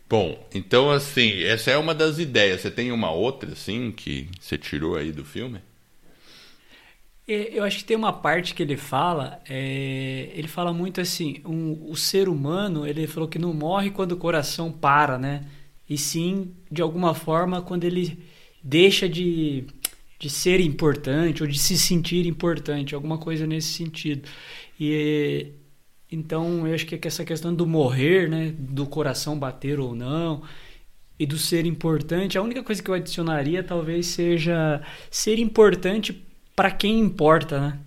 Bom, 0.07 0.47
então, 0.53 0.91
assim, 0.91 1.41
essa 1.43 1.71
é 1.71 1.77
uma 1.77 1.95
das 1.95 2.19
ideias. 2.19 2.61
Você 2.61 2.69
tem 2.69 2.91
uma 2.91 3.11
outra, 3.11 3.53
assim, 3.53 3.91
que 3.91 4.29
você 4.39 4.57
tirou 4.57 4.95
aí 4.95 5.11
do 5.11 5.25
filme? 5.25 5.61
Eu 7.27 7.63
acho 7.63 7.79
que 7.79 7.85
tem 7.85 7.97
uma 7.97 8.13
parte 8.13 8.53
que 8.53 8.61
ele 8.61 8.77
fala, 8.77 9.41
é, 9.49 10.29
ele 10.35 10.47
fala 10.47 10.71
muito 10.71 11.01
assim, 11.01 11.41
um, 11.43 11.89
o 11.89 11.95
ser 11.95 12.29
humano, 12.29 12.85
ele 12.85 13.07
falou 13.07 13.27
que 13.27 13.39
não 13.39 13.51
morre 13.51 13.89
quando 13.89 14.11
o 14.11 14.17
coração 14.17 14.71
para, 14.71 15.17
né? 15.17 15.43
E 15.89 15.97
sim, 15.97 16.53
de 16.71 16.83
alguma 16.83 17.15
forma, 17.15 17.63
quando 17.63 17.83
ele 17.83 18.19
deixa 18.63 19.09
de, 19.09 19.65
de 20.19 20.29
ser 20.29 20.59
importante 20.59 21.41
ou 21.41 21.49
de 21.49 21.57
se 21.57 21.77
sentir 21.79 22.27
importante, 22.27 22.93
alguma 22.93 23.17
coisa 23.17 23.47
nesse 23.47 23.69
sentido. 23.69 24.29
E 24.79 25.53
então, 26.11 26.67
eu 26.67 26.75
acho 26.75 26.85
que 26.85 27.07
essa 27.07 27.25
questão 27.25 27.53
do 27.53 27.65
morrer, 27.65 28.29
né, 28.29 28.53
do 28.57 28.85
coração 28.85 29.37
bater 29.37 29.79
ou 29.79 29.95
não, 29.95 30.43
e 31.19 31.25
do 31.25 31.37
ser 31.37 31.65
importante, 31.65 32.37
a 32.37 32.41
única 32.41 32.63
coisa 32.63 32.83
que 32.83 32.89
eu 32.89 32.93
adicionaria 32.93 33.63
talvez 33.63 34.07
seja 34.07 34.81
ser 35.09 35.39
importante 35.39 36.23
para 36.55 36.71
quem 36.71 36.99
importa, 36.99 37.59
né? 37.59 37.79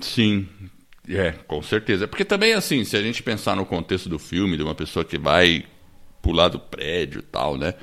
Sim, 0.00 0.48
é, 1.08 1.32
com 1.46 1.62
certeza. 1.62 2.06
Porque 2.06 2.24
também, 2.24 2.52
assim, 2.52 2.84
se 2.84 2.96
a 2.96 3.02
gente 3.02 3.22
pensar 3.22 3.56
no 3.56 3.66
contexto 3.66 4.08
do 4.08 4.18
filme, 4.18 4.56
de 4.56 4.62
uma 4.62 4.74
pessoa 4.74 5.04
que 5.04 5.18
vai 5.18 5.64
pular 6.22 6.48
do 6.48 6.58
prédio 6.58 7.20
e 7.20 7.22
tal, 7.22 7.56
né? 7.56 7.74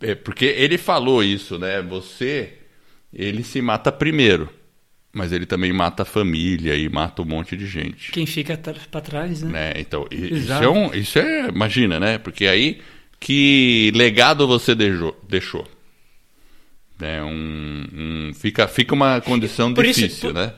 É 0.00 0.14
porque 0.14 0.44
ele 0.44 0.78
falou 0.78 1.22
isso, 1.22 1.58
né? 1.58 1.82
Você, 1.82 2.54
ele 3.12 3.42
se 3.42 3.60
mata 3.62 3.92
primeiro, 3.92 4.48
mas 5.12 5.32
ele 5.32 5.46
também 5.46 5.72
mata 5.72 6.02
a 6.02 6.06
família 6.06 6.74
e 6.74 6.88
mata 6.88 7.22
um 7.22 7.24
monte 7.24 7.56
de 7.56 7.66
gente. 7.66 8.12
Quem 8.12 8.26
fica 8.26 8.56
para 8.56 9.00
trás, 9.00 9.42
né? 9.42 9.50
né? 9.50 9.72
Então, 9.76 10.06
isso 10.10 10.52
é, 10.52 10.68
um, 10.68 10.92
isso 10.92 11.18
é, 11.18 11.48
imagina, 11.48 12.00
né? 12.00 12.18
Porque 12.18 12.46
aí, 12.46 12.80
que 13.20 13.92
legado 13.94 14.46
você 14.46 14.74
deixou? 14.74 15.18
deixou? 15.28 15.66
É 17.00 17.22
um, 17.22 17.28
um, 17.28 17.73
fica, 18.34 18.68
fica 18.68 18.94
uma 18.94 19.20
condição 19.20 19.72
por 19.72 19.84
difícil, 19.84 20.06
isso, 20.06 20.20
por, 20.20 20.34
né? 20.34 20.52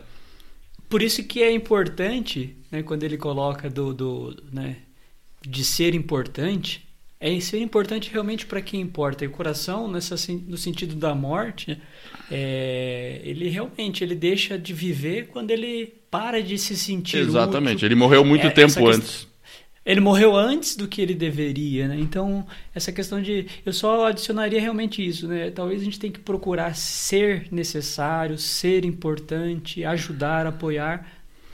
Por 0.89 1.03
isso 1.03 1.23
que 1.25 1.43
é 1.43 1.53
importante, 1.53 2.57
né, 2.71 2.83
quando 2.83 3.03
ele 3.03 3.17
coloca 3.17 3.69
do, 3.69 3.93
do 3.93 4.37
né, 4.53 4.77
de 5.47 5.65
ser 5.65 5.95
importante, 5.95 6.87
é 7.19 7.39
ser 7.41 7.59
importante 7.59 8.11
realmente 8.13 8.47
para 8.47 8.61
quem 8.61 8.81
importa. 8.81 9.25
E 9.25 9.29
o 9.29 9.31
coração, 9.31 9.91
nessa, 9.91 10.17
no 10.47 10.57
sentido 10.57 10.95
da 10.95 11.15
morte, 11.15 11.81
é, 12.31 13.21
ele 13.25 13.49
realmente 13.49 14.05
ele 14.05 14.15
deixa 14.15 14.59
de 14.59 14.73
viver 14.73 15.29
quando 15.29 15.51
ele 15.51 15.95
para 16.11 16.43
de 16.43 16.59
se 16.59 16.77
sentir 16.77 17.19
Exatamente. 17.19 17.77
Útil. 17.77 17.89
Ele 17.89 17.95
morreu 17.95 18.25
muito 18.25 18.47
é, 18.47 18.51
tempo 18.51 18.87
antes. 18.87 19.27
Ele 19.87 20.01
morreu 20.01 20.35
antes 20.35 20.75
do 20.75 20.89
que 20.89 21.01
ele 21.01 21.15
deveria, 21.15 21.87
né? 21.87 21.97
Então, 21.97 22.45
essa 22.75 22.91
questão 22.91 23.23
de. 23.23 23.47
Eu 23.65 23.73
só 23.73 24.07
adicionaria 24.07 24.61
realmente 24.61 25.07
isso, 25.07 25.29
né? 25.29 25.49
Talvez 25.51 25.81
a 25.81 25.85
gente 25.85 26.01
tenha 26.01 26.13
que 26.13 26.19
procurar 26.19 26.75
ser 26.75 27.47
necessário, 27.53 28.37
ser 28.37 28.85
importante, 28.85 29.85
ajudar, 29.85 30.45
apoiar 30.45 31.07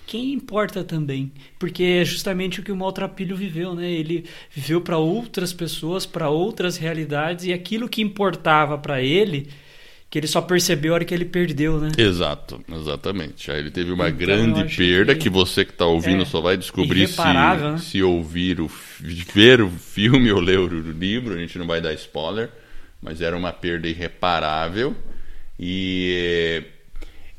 quem 0.07 0.33
importa 0.33 0.83
também. 0.83 1.31
Porque 1.59 1.83
é 1.83 2.05
justamente 2.05 2.61
o 2.61 2.63
que 2.63 2.73
o 2.73 2.77
Maltrapilho 2.77 3.37
viveu, 3.37 3.75
né? 3.75 3.91
Ele 3.91 4.25
viveu 4.51 4.81
para 4.81 4.97
outras 4.97 5.53
pessoas, 5.53 6.07
para 6.07 6.31
outras 6.31 6.79
realidades, 6.79 7.45
e 7.45 7.53
aquilo 7.53 7.89
que 7.89 8.01
importava 8.01 8.79
para 8.79 9.03
ele 9.03 9.49
que 10.13 10.19
ele 10.19 10.27
só 10.27 10.43
percebeu 10.43 10.93
a 10.93 10.97
hora 10.97 11.05
que 11.07 11.15
ele 11.15 11.25
perdeu, 11.25 11.81
né? 11.81 11.91
Exato, 11.97 12.63
exatamente. 12.71 13.51
Aí 13.51 13.61
ele 13.61 13.71
teve 13.71 13.91
uma 13.91 14.11
então, 14.11 14.19
grande 14.19 14.77
perda 14.77 15.15
que... 15.15 15.23
que... 15.23 15.31
você 15.31 15.65
que 15.65 15.71
está 15.71 15.87
ouvindo 15.87 16.21
é, 16.21 16.27
só 16.27 16.39
vai 16.43 16.55
descobrir 16.55 17.09
se, 17.09 17.19
né? 17.19 17.79
se 17.79 18.03
ouvir 18.03 18.61
o 18.61 18.71
ver 19.35 19.63
o 19.63 19.71
filme 19.71 20.31
ou 20.31 20.39
ler 20.39 20.59
o 20.59 20.67
livro, 20.69 21.33
a 21.33 21.39
gente 21.39 21.59
não 21.59 21.67
vai 21.67 21.81
dar 21.81 21.95
spoiler, 21.95 22.51
mas 23.01 23.23
era 23.23 23.35
uma 23.35 23.55
perda 23.55 23.89
irreparável 23.89 24.95
e 25.59 26.63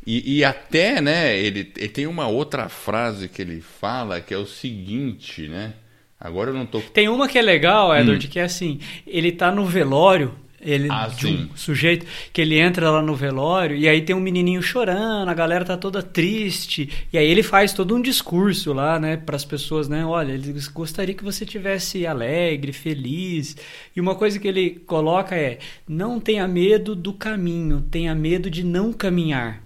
e, 0.08 0.40
e 0.40 0.44
até, 0.44 1.00
né, 1.00 1.38
ele, 1.38 1.72
ele, 1.78 1.90
tem 1.90 2.08
uma 2.08 2.28
outra 2.28 2.70
frase 2.70 3.30
que 3.30 3.44
ele 3.44 3.62
fala 3.62 4.20
que 4.20 4.34
é 4.34 4.38
o 4.38 4.48
seguinte, 4.48 5.48
né? 5.48 5.74
Agora 6.20 6.50
eu 6.50 6.56
não 6.56 6.66
tô. 6.66 6.82
Tem 6.82 7.08
uma 7.08 7.28
que 7.28 7.38
é 7.38 7.42
legal, 7.44 7.96
Edward, 7.96 8.26
hum. 8.26 8.30
que 8.32 8.40
é 8.40 8.44
assim: 8.44 8.80
ele 9.06 9.32
tá 9.32 9.52
no 9.52 9.64
velório 9.64 10.42
ele 10.64 10.88
ah, 10.90 11.08
de 11.08 11.28
um 11.28 11.50
sujeito 11.56 12.06
que 12.32 12.42
ele 12.42 12.58
entra 12.58 12.90
lá 12.90 13.02
no 13.02 13.16
velório 13.16 13.76
e 13.76 13.88
aí 13.88 14.02
tem 14.02 14.16
um 14.16 14.20
menininho 14.20 14.62
chorando, 14.62 15.30
a 15.30 15.34
galera 15.34 15.66
tá 15.66 15.78
toda 15.78 16.02
triste 16.02 16.90
e 17.12 17.18
aí 17.18 17.28
ele 17.28 17.44
faz 17.44 17.74
todo 17.74 17.96
um 17.96 18.02
discurso 18.02 18.74
lá, 18.74 19.00
né, 19.00 19.18
para 19.18 19.36
as 19.36 19.46
pessoas, 19.46 19.88
né? 19.88 20.06
Olha, 20.06 20.32
ele 20.32 20.54
gostaria 20.74 21.14
que 21.14 21.24
você 21.24 21.46
tivesse 21.46 22.08
alegre, 22.08 22.72
feliz. 22.72 23.56
E 23.96 24.02
uma 24.02 24.16
coisa 24.16 24.40
que 24.40 24.48
ele 24.48 24.72
coloca 24.86 25.36
é: 25.36 25.60
não 25.88 26.20
tenha 26.20 26.48
medo 26.48 26.96
do 26.96 27.14
caminho, 27.14 27.82
tenha 27.82 28.16
medo 28.16 28.50
de 28.50 28.64
não 28.64 28.94
caminhar. 28.94 29.62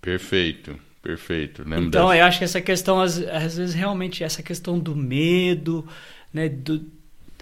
Perfeito. 0.00 0.76
Perfeito. 1.02 1.62
Lembra 1.62 1.80
então, 1.80 2.08
dessa? 2.08 2.18
eu 2.18 2.24
acho 2.24 2.38
que 2.38 2.44
essa 2.44 2.60
questão, 2.60 3.00
às, 3.00 3.18
às 3.18 3.56
vezes, 3.56 3.74
realmente, 3.74 4.22
essa 4.22 4.40
questão 4.40 4.78
do 4.78 4.94
medo, 4.94 5.84
né, 6.32 6.48
do, 6.48 6.86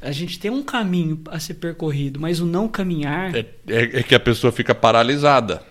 a 0.03 0.13
gente 0.13 0.39
tem 0.39 0.51
um 0.51 0.63
caminho 0.63 1.23
a 1.31 1.39
ser 1.39 1.55
percorrido, 1.55 2.19
mas 2.19 2.41
o 2.41 2.47
não 2.47 2.69
caminhar. 2.69 3.35
É, 3.35 3.47
é, 3.69 3.99
é 4.01 4.03
que 4.03 4.15
a 4.15 4.21
pessoa 4.21 4.53
fica 4.53 4.75
paralisada. 4.75 5.63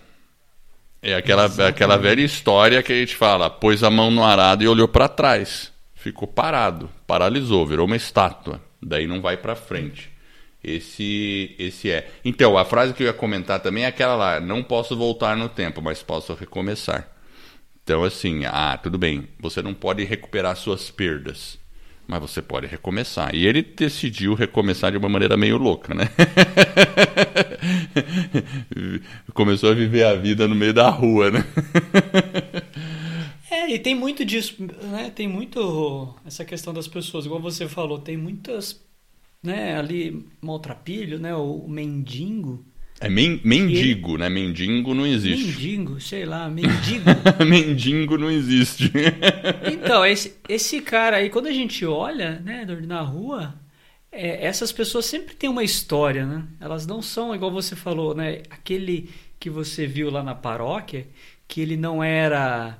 É 1.02 1.14
aquela, 1.14 1.50
é 1.58 1.66
aquela 1.66 1.96
velha 1.96 2.20
história 2.20 2.82
que 2.82 2.92
a 2.92 2.96
gente 2.96 3.16
fala: 3.16 3.50
pôs 3.50 3.82
a 3.82 3.90
mão 3.90 4.10
no 4.10 4.22
arado 4.22 4.62
e 4.62 4.68
olhou 4.68 4.86
para 4.86 5.08
trás. 5.08 5.72
Ficou 5.94 6.28
parado, 6.28 6.88
paralisou, 7.06 7.66
virou 7.66 7.86
uma 7.86 7.96
estátua. 7.96 8.60
Daí 8.82 9.06
não 9.06 9.20
vai 9.20 9.36
para 9.36 9.54
frente. 9.54 10.10
Esse, 10.62 11.54
esse 11.58 11.90
é. 11.90 12.10
Então, 12.24 12.56
a 12.56 12.64
frase 12.64 12.92
que 12.92 13.02
eu 13.02 13.06
ia 13.06 13.12
comentar 13.12 13.60
também 13.60 13.84
é 13.84 13.86
aquela 13.86 14.14
lá: 14.14 14.40
não 14.40 14.62
posso 14.62 14.96
voltar 14.96 15.36
no 15.36 15.48
tempo, 15.48 15.80
mas 15.82 16.02
posso 16.02 16.34
recomeçar. 16.34 17.08
Então, 17.82 18.04
assim, 18.04 18.44
ah, 18.44 18.78
tudo 18.80 18.98
bem, 18.98 19.26
você 19.38 19.62
não 19.62 19.74
pode 19.74 20.04
recuperar 20.04 20.54
suas 20.56 20.90
perdas 20.90 21.59
mas 22.10 22.20
você 22.20 22.42
pode 22.42 22.66
recomeçar. 22.66 23.32
E 23.32 23.46
ele 23.46 23.62
decidiu 23.62 24.34
recomeçar 24.34 24.90
de 24.90 24.98
uma 24.98 25.08
maneira 25.08 25.36
meio 25.36 25.56
louca, 25.56 25.94
né? 25.94 26.08
Começou 29.32 29.70
a 29.70 29.74
viver 29.74 30.04
a 30.04 30.14
vida 30.14 30.48
no 30.48 30.56
meio 30.56 30.74
da 30.74 30.90
rua, 30.90 31.30
né? 31.30 31.44
é, 33.48 33.70
e 33.70 33.78
tem 33.78 33.94
muito 33.94 34.24
disso, 34.24 34.56
né? 34.90 35.12
Tem 35.14 35.28
muito 35.28 36.12
essa 36.26 36.44
questão 36.44 36.74
das 36.74 36.88
pessoas, 36.88 37.26
igual 37.26 37.40
você 37.40 37.68
falou, 37.68 38.00
tem 38.00 38.16
muitas, 38.16 38.80
né, 39.40 39.78
ali 39.78 40.26
maltrapilho, 40.40 41.20
né, 41.20 41.32
o 41.34 41.68
mendigo, 41.68 42.64
é 43.00 43.08
men 43.08 43.40
mendigo, 43.42 44.10
ele... 44.10 44.18
né? 44.18 44.28
Mendigo 44.28 44.92
não 44.92 45.06
existe. 45.06 45.46
Mendigo, 45.46 45.98
sei 45.98 46.26
lá, 46.26 46.50
mendigo. 46.50 47.04
mendigo 47.48 48.18
não 48.18 48.30
existe. 48.30 48.92
então, 49.72 50.04
esse, 50.04 50.34
esse 50.46 50.82
cara 50.82 51.16
aí, 51.16 51.30
quando 51.30 51.46
a 51.46 51.52
gente 51.52 51.86
olha, 51.86 52.40
né, 52.44 52.66
na 52.86 53.00
rua, 53.00 53.54
é, 54.12 54.44
essas 54.44 54.70
pessoas 54.70 55.06
sempre 55.06 55.34
têm 55.34 55.48
uma 55.48 55.64
história, 55.64 56.26
né? 56.26 56.44
Elas 56.60 56.86
não 56.86 57.00
são, 57.00 57.34
igual 57.34 57.50
você 57.50 57.74
falou, 57.74 58.14
né? 58.14 58.42
Aquele 58.50 59.08
que 59.38 59.48
você 59.48 59.86
viu 59.86 60.10
lá 60.10 60.22
na 60.22 60.34
paróquia, 60.34 61.06
que 61.48 61.62
ele 61.62 61.78
não 61.78 62.04
era 62.04 62.78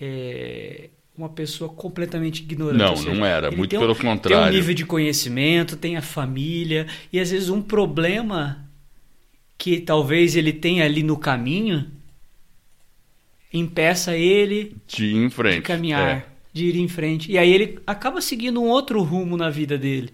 é, 0.00 0.88
uma 1.14 1.28
pessoa 1.28 1.68
completamente 1.68 2.40
ignorante. 2.40 2.78
Não, 2.78 2.96
seja, 2.96 3.14
não 3.14 3.26
era, 3.26 3.50
muito 3.50 3.78
pelo 3.78 3.94
contrário. 3.94 4.44
Tem 4.44 4.48
um 4.48 4.50
nível 4.50 4.74
de 4.74 4.86
conhecimento, 4.86 5.76
tem 5.76 5.98
a 5.98 6.02
família, 6.02 6.86
e 7.12 7.20
às 7.20 7.30
vezes 7.30 7.50
um 7.50 7.60
problema 7.60 8.63
que 9.56 9.80
talvez 9.80 10.36
ele 10.36 10.52
tenha 10.52 10.84
ali 10.84 11.02
no 11.02 11.16
caminho 11.16 11.90
impeça 13.52 14.16
ele 14.16 14.76
de 14.86 15.06
ir 15.06 15.16
em 15.16 15.30
frente, 15.30 15.56
de 15.56 15.62
caminhar, 15.62 16.08
é. 16.08 16.26
de 16.52 16.66
ir 16.66 16.76
em 16.76 16.88
frente. 16.88 17.30
E 17.30 17.38
aí 17.38 17.52
ele 17.52 17.78
acaba 17.86 18.20
seguindo 18.20 18.60
um 18.60 18.66
outro 18.66 19.00
rumo 19.02 19.36
na 19.36 19.48
vida 19.48 19.78
dele. 19.78 20.10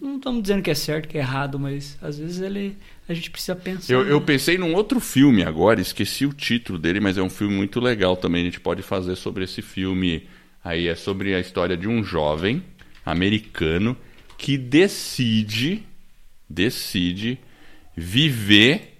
Não 0.00 0.16
estamos 0.16 0.40
dizendo 0.40 0.62
que 0.62 0.70
é 0.70 0.74
certo, 0.74 1.06
que 1.06 1.18
é 1.18 1.20
errado, 1.20 1.58
mas 1.58 1.98
às 2.00 2.18
vezes 2.18 2.40
ele 2.40 2.78
a 3.08 3.12
gente 3.12 3.30
precisa 3.30 3.54
pensar. 3.54 3.92
Eu, 3.92 4.06
eu 4.06 4.20
pensei 4.20 4.56
num 4.56 4.74
outro 4.74 5.00
filme 5.00 5.42
agora, 5.42 5.80
esqueci 5.80 6.24
o 6.24 6.32
título 6.32 6.78
dele, 6.78 6.98
mas 6.98 7.18
é 7.18 7.22
um 7.22 7.28
filme 7.28 7.54
muito 7.54 7.78
legal 7.78 8.16
também. 8.16 8.42
A 8.42 8.44
gente 8.46 8.60
pode 8.60 8.80
fazer 8.82 9.16
sobre 9.16 9.44
esse 9.44 9.60
filme. 9.60 10.26
Aí 10.64 10.88
é 10.88 10.94
sobre 10.94 11.34
a 11.34 11.38
história 11.38 11.76
de 11.76 11.86
um 11.86 12.02
jovem 12.02 12.62
americano 13.04 13.96
que 14.38 14.56
decide 14.58 15.82
decide 16.48 17.38
viver 17.96 18.98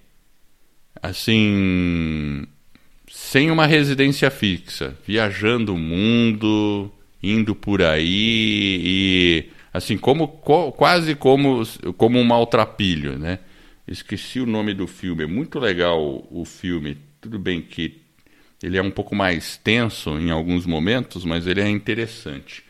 assim 1.02 2.46
sem 3.08 3.50
uma 3.50 3.66
residência 3.66 4.30
fixa, 4.30 4.96
viajando 5.06 5.74
o 5.74 5.78
mundo, 5.78 6.90
indo 7.22 7.54
por 7.54 7.82
aí 7.82 8.80
e 8.82 9.50
assim 9.72 9.96
como 9.98 10.28
quase 10.28 11.14
como 11.14 11.62
como 11.96 12.18
um 12.18 12.24
maltrapilho, 12.24 13.18
né? 13.18 13.40
Esqueci 13.86 14.40
o 14.40 14.46
nome 14.46 14.74
do 14.74 14.86
filme, 14.86 15.22
é 15.22 15.26
muito 15.26 15.58
legal 15.58 16.26
o 16.30 16.44
filme. 16.44 16.98
Tudo 17.20 17.38
bem 17.38 17.62
que 17.62 18.00
ele 18.62 18.76
é 18.76 18.82
um 18.82 18.90
pouco 18.90 19.14
mais 19.14 19.56
tenso 19.56 20.18
em 20.18 20.30
alguns 20.30 20.66
momentos, 20.66 21.24
mas 21.24 21.46
ele 21.46 21.60
é 21.60 21.68
interessante. 21.68 22.64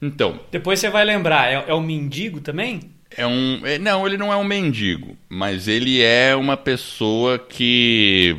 Então. 0.00 0.40
Depois 0.50 0.80
você 0.80 0.88
vai 0.88 1.04
lembrar, 1.04 1.52
é, 1.52 1.64
é 1.68 1.74
o 1.74 1.80
mendigo 1.80 2.40
também? 2.40 2.80
É 3.16 3.26
um. 3.26 3.60
É, 3.64 3.78
não, 3.78 4.06
ele 4.06 4.16
não 4.16 4.32
é 4.32 4.36
um 4.36 4.44
mendigo, 4.44 5.16
mas 5.28 5.68
ele 5.68 6.00
é 6.00 6.34
uma 6.34 6.56
pessoa 6.56 7.38
que. 7.38 8.36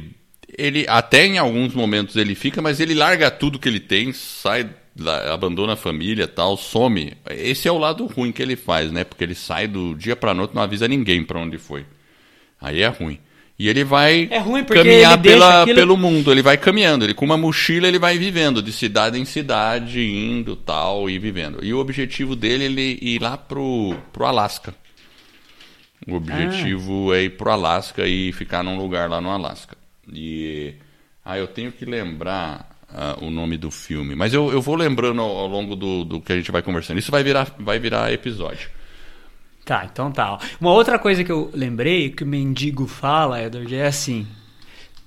ele 0.58 0.86
até 0.88 1.26
em 1.26 1.38
alguns 1.38 1.74
momentos 1.74 2.16
ele 2.16 2.36
fica, 2.36 2.62
mas 2.62 2.80
ele 2.80 2.94
larga 2.94 3.32
tudo 3.32 3.60
que 3.60 3.68
ele 3.68 3.80
tem, 3.80 4.14
sai, 4.14 4.70
abandona 5.32 5.74
a 5.74 5.78
família, 5.78 6.28
tal, 6.28 6.58
some. 6.58 7.14
Esse 7.30 7.68
é 7.68 7.72
o 7.72 7.78
lado 7.78 8.06
ruim 8.06 8.32
que 8.32 8.42
ele 8.42 8.56
faz, 8.56 8.92
né? 8.92 9.04
Porque 9.04 9.24
ele 9.24 9.36
sai 9.36 9.68
do 9.68 9.96
dia 9.96 10.16
para 10.16 10.34
noite, 10.34 10.56
não 10.56 10.62
avisa 10.62 10.88
ninguém 10.88 11.24
para 11.24 11.40
onde 11.40 11.58
foi. 11.58 11.86
Aí 12.60 12.82
é 12.82 12.88
ruim. 12.88 13.20
E 13.58 13.70
ele 13.70 13.84
vai 13.84 14.28
é 14.32 14.40
ruim 14.40 14.64
caminhar 14.64 15.22
pela, 15.22 15.62
aquilo... 15.62 15.76
pelo 15.76 15.98
mundo, 15.98 16.32
ele 16.32 16.42
vai 16.42 16.58
caminhando, 16.58 17.06
ele 17.06 17.14
com 17.14 17.24
uma 17.24 17.38
mochila 17.38 17.88
ele 17.88 18.00
vai 18.00 18.18
vivendo, 18.18 18.64
de 18.64 18.72
cidade 18.72 19.20
em 19.20 19.26
cidade, 19.26 20.02
indo 20.02 20.56
tal, 20.56 21.10
e 21.10 21.20
vivendo. 21.20 21.64
E 21.64 21.74
o 21.74 21.78
objetivo 21.78 22.36
dele 22.36 22.64
é 22.64 22.66
ele 22.66 23.00
ir 23.02 23.22
lá 23.22 23.38
pro, 23.38 23.96
pro 24.12 24.26
Alasca. 24.26 24.74
O 26.08 26.16
objetivo 26.16 27.12
ah. 27.12 27.18
é 27.18 27.24
ir 27.24 27.30
pro 27.32 27.52
Alasca 27.52 28.08
e 28.08 28.32
ficar 28.34 28.64
num 28.64 28.78
lugar 28.78 29.10
lá 29.10 29.22
no 29.22 29.30
Alasca. 29.30 29.78
E 30.12 30.74
ah, 31.24 31.38
eu 31.38 31.48
tenho 31.48 31.72
que 31.72 31.86
lembrar 31.86 32.76
uh, 32.90 33.24
o 33.24 33.30
nome 33.30 33.58
do 33.58 33.72
filme, 33.72 34.16
mas 34.16 34.34
eu, 34.34 34.52
eu 34.52 34.62
vou 34.62 34.76
lembrando 34.76 35.22
ao, 35.22 35.30
ao 35.30 35.48
longo 35.48 35.76
do, 35.76 36.04
do 36.04 36.20
que 36.20 36.34
a 36.34 36.36
gente 36.36 36.52
vai 36.52 36.62
conversando. 36.62 36.98
Isso 36.98 37.12
vai 37.12 37.24
virar, 37.24 37.56
vai 37.60 37.80
virar 37.80 38.12
episódio. 38.12 38.70
Tá, 39.66 39.88
então 39.92 40.12
tá. 40.12 40.38
Uma 40.60 40.72
outra 40.72 41.00
coisa 41.00 41.24
que 41.24 41.32
eu 41.32 41.50
lembrei 41.54 42.10
que 42.10 42.24
o 42.24 42.28
mendigo 42.28 42.86
fala, 42.86 43.42
Edward, 43.42 43.74
é 43.74 43.88
assim: 43.88 44.28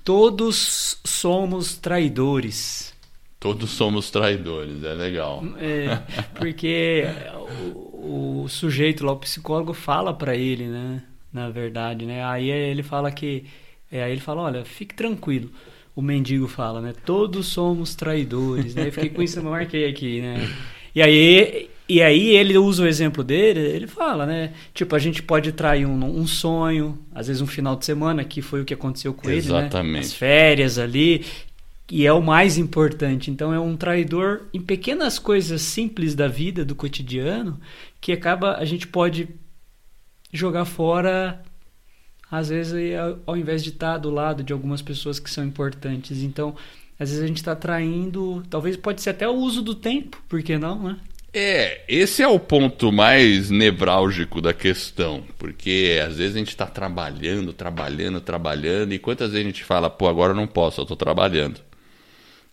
todos 0.03 0.99
somos 1.05 1.77
traidores. 1.77 2.93
Todos 3.39 3.69
somos 3.69 4.09
traidores, 4.09 4.83
é 4.83 4.93
legal. 4.93 5.43
É, 5.59 5.99
porque 6.39 7.03
o, 7.53 8.43
o, 8.43 8.49
sujeito 8.49 9.05
lá, 9.05 9.11
o 9.11 9.17
psicólogo, 9.17 9.73
fala 9.73 10.11
para 10.11 10.35
ele, 10.35 10.65
né? 10.65 11.03
Na 11.31 11.49
verdade, 11.49 12.05
né? 12.05 12.25
Aí 12.25 12.49
ele 12.49 12.81
fala 12.81 13.11
que. 13.11 13.45
É, 13.91 14.03
aí 14.03 14.11
ele 14.11 14.21
fala: 14.21 14.41
olha, 14.41 14.65
fique 14.65 14.95
tranquilo. 14.95 15.51
O 15.95 16.01
mendigo 16.01 16.47
fala, 16.47 16.81
né? 16.81 16.93
Todos 17.05 17.47
somos 17.47 17.93
traidores, 17.93 18.73
né? 18.73 18.87
Eu 18.87 18.91
fiquei 18.91 19.09
com 19.09 19.21
isso, 19.21 19.37
eu 19.37 19.43
marquei 19.43 19.87
aqui, 19.87 20.21
né? 20.21 20.49
E 20.95 21.01
aí 21.01 21.69
e 21.89 22.01
aí 22.01 22.35
ele 22.35 22.57
usa 22.57 22.83
o 22.83 22.87
exemplo 22.87 23.23
dele, 23.23 23.59
ele 23.59 23.87
fala, 23.87 24.25
né? 24.25 24.53
Tipo, 24.73 24.95
a 24.95 24.99
gente 24.99 25.23
pode 25.23 25.51
trair 25.53 25.85
um, 25.85 26.19
um 26.19 26.27
sonho, 26.27 26.99
às 27.13 27.27
vezes 27.27 27.41
um 27.41 27.47
final 27.47 27.75
de 27.75 27.85
semana, 27.85 28.23
que 28.23 28.41
foi 28.41 28.61
o 28.61 28.65
que 28.65 28.73
aconteceu 28.73 29.13
com 29.13 29.29
Exatamente. 29.29 29.77
ele, 29.77 29.93
né? 29.93 29.99
As 29.99 30.13
férias 30.13 30.77
ali, 30.77 31.25
e 31.89 32.05
é 32.05 32.11
o 32.11 32.21
mais 32.21 32.57
importante. 32.57 33.31
Então 33.31 33.53
é 33.53 33.59
um 33.59 33.77
traidor 33.77 34.41
em 34.53 34.61
pequenas 34.61 35.17
coisas 35.17 35.61
simples 35.61 36.13
da 36.13 36.27
vida, 36.27 36.65
do 36.65 36.75
cotidiano, 36.75 37.59
que 38.01 38.11
acaba 38.11 38.57
a 38.57 38.65
gente 38.65 38.87
pode 38.87 39.29
jogar 40.31 40.65
fora 40.65 41.41
às 42.29 42.49
vezes 42.49 42.73
ao 43.25 43.37
invés 43.37 43.63
de 43.63 43.69
estar 43.69 43.97
do 43.97 44.09
lado 44.09 44.43
de 44.43 44.51
algumas 44.51 44.81
pessoas 44.81 45.19
que 45.19 45.29
são 45.29 45.45
importantes. 45.45 46.21
Então, 46.21 46.53
às 46.99 47.09
vezes 47.09 47.23
a 47.23 47.27
gente 47.27 47.37
está 47.37 47.55
traindo, 47.55 48.43
talvez 48.49 48.75
pode 48.75 49.01
ser 49.01 49.11
até 49.11 49.27
o 49.27 49.33
uso 49.33 49.61
do 49.61 49.73
tempo, 49.73 50.21
por 50.27 50.43
que 50.43 50.57
não, 50.57 50.83
né? 50.83 50.97
É, 51.39 51.81
esse 51.87 52.23
é 52.23 52.27
o 52.27 52.39
ponto 52.39 52.91
mais 52.91 53.51
nevrálgico 53.51 54.41
da 54.41 54.55
questão, 54.55 55.23
porque 55.37 56.01
às 56.03 56.17
vezes 56.17 56.35
a 56.35 56.39
gente 56.39 56.49
está 56.49 56.65
trabalhando, 56.65 57.53
trabalhando, 57.53 58.19
trabalhando, 58.19 58.91
e 58.91 58.97
quantas 58.97 59.29
vezes 59.29 59.45
a 59.45 59.47
gente 59.47 59.63
fala, 59.63 59.87
pô, 59.87 60.07
agora 60.07 60.31
eu 60.31 60.35
não 60.35 60.47
posso, 60.47 60.81
eu 60.81 60.83
estou 60.83 60.97
trabalhando. 60.97 61.61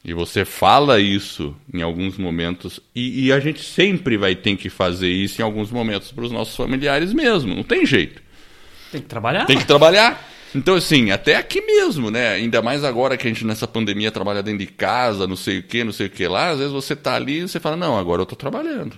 E 0.04 0.12
você 0.12 0.44
fala 0.44 1.00
isso 1.00 1.56
em 1.72 1.80
alguns 1.80 2.18
momentos, 2.18 2.78
e, 2.94 3.24
e, 3.24 3.32
a 3.32 3.40
gente 3.40 3.62
sempre 3.62 4.18
vai 4.18 4.34
ter 4.34 4.54
que 4.54 4.68
fazer 4.68 5.08
isso 5.08 5.40
em 5.40 5.44
alguns 5.44 5.70
momentos 5.70 6.12
para 6.12 6.24
os 6.24 6.30
nossos 6.30 6.54
familiares 6.54 7.14
mesmo, 7.14 7.54
não 7.54 7.62
tem 7.62 7.86
jeito. 7.86 8.20
Tem 8.92 9.00
que 9.00 9.08
trabalhar. 9.08 9.46
Tem 9.46 9.56
que 9.56 9.66
trabalhar. 9.66 10.33
Então, 10.54 10.74
assim, 10.76 11.10
até 11.10 11.36
aqui 11.36 11.60
mesmo, 11.60 12.10
né? 12.10 12.34
Ainda 12.34 12.62
mais 12.62 12.84
agora 12.84 13.16
que 13.16 13.26
a 13.26 13.30
gente 13.30 13.44
nessa 13.44 13.66
pandemia 13.66 14.12
trabalha 14.12 14.42
dentro 14.42 14.60
de 14.60 14.66
casa, 14.66 15.26
não 15.26 15.36
sei 15.36 15.58
o 15.58 15.62
que, 15.62 15.82
não 15.82 15.92
sei 15.92 16.06
o 16.06 16.10
que 16.10 16.28
lá, 16.28 16.50
às 16.50 16.58
vezes 16.58 16.72
você 16.72 16.94
tá 16.94 17.14
ali 17.14 17.40
e 17.40 17.48
você 17.48 17.58
fala, 17.58 17.76
não, 17.76 17.98
agora 17.98 18.22
eu 18.22 18.26
tô 18.26 18.36
trabalhando. 18.36 18.96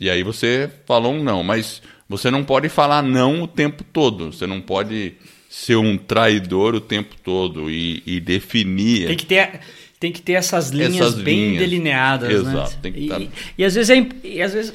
E 0.00 0.08
aí 0.08 0.22
você 0.22 0.70
falou 0.86 1.12
um 1.12 1.22
não, 1.22 1.42
mas 1.42 1.82
você 2.08 2.30
não 2.30 2.44
pode 2.44 2.68
falar 2.68 3.02
não 3.02 3.42
o 3.42 3.48
tempo 3.48 3.84
todo. 3.84 4.32
Você 4.32 4.46
não 4.46 4.60
pode 4.60 5.14
ser 5.50 5.76
um 5.76 5.96
traidor 5.98 6.74
o 6.74 6.80
tempo 6.80 7.16
todo 7.22 7.70
e, 7.70 8.02
e 8.06 8.20
definir. 8.20 9.08
Tem 9.08 9.16
que 9.16 9.26
ter 9.26 9.60
tem 10.00 10.12
que 10.12 10.22
ter 10.22 10.34
essas 10.34 10.70
linhas 10.70 10.94
essas 10.94 11.14
bem 11.16 11.48
linhas. 11.48 11.58
delineadas, 11.58 12.44
né? 12.44 12.50
Exato, 12.52 12.70
né? 12.70 12.78
Tem 12.82 12.92
que 12.92 13.00
e, 13.00 13.08
tá... 13.08 13.20
e, 13.58 13.64
às 13.64 13.74
vezes 13.74 13.90
é, 13.90 14.08
e 14.22 14.40
às 14.40 14.52
vezes 14.52 14.72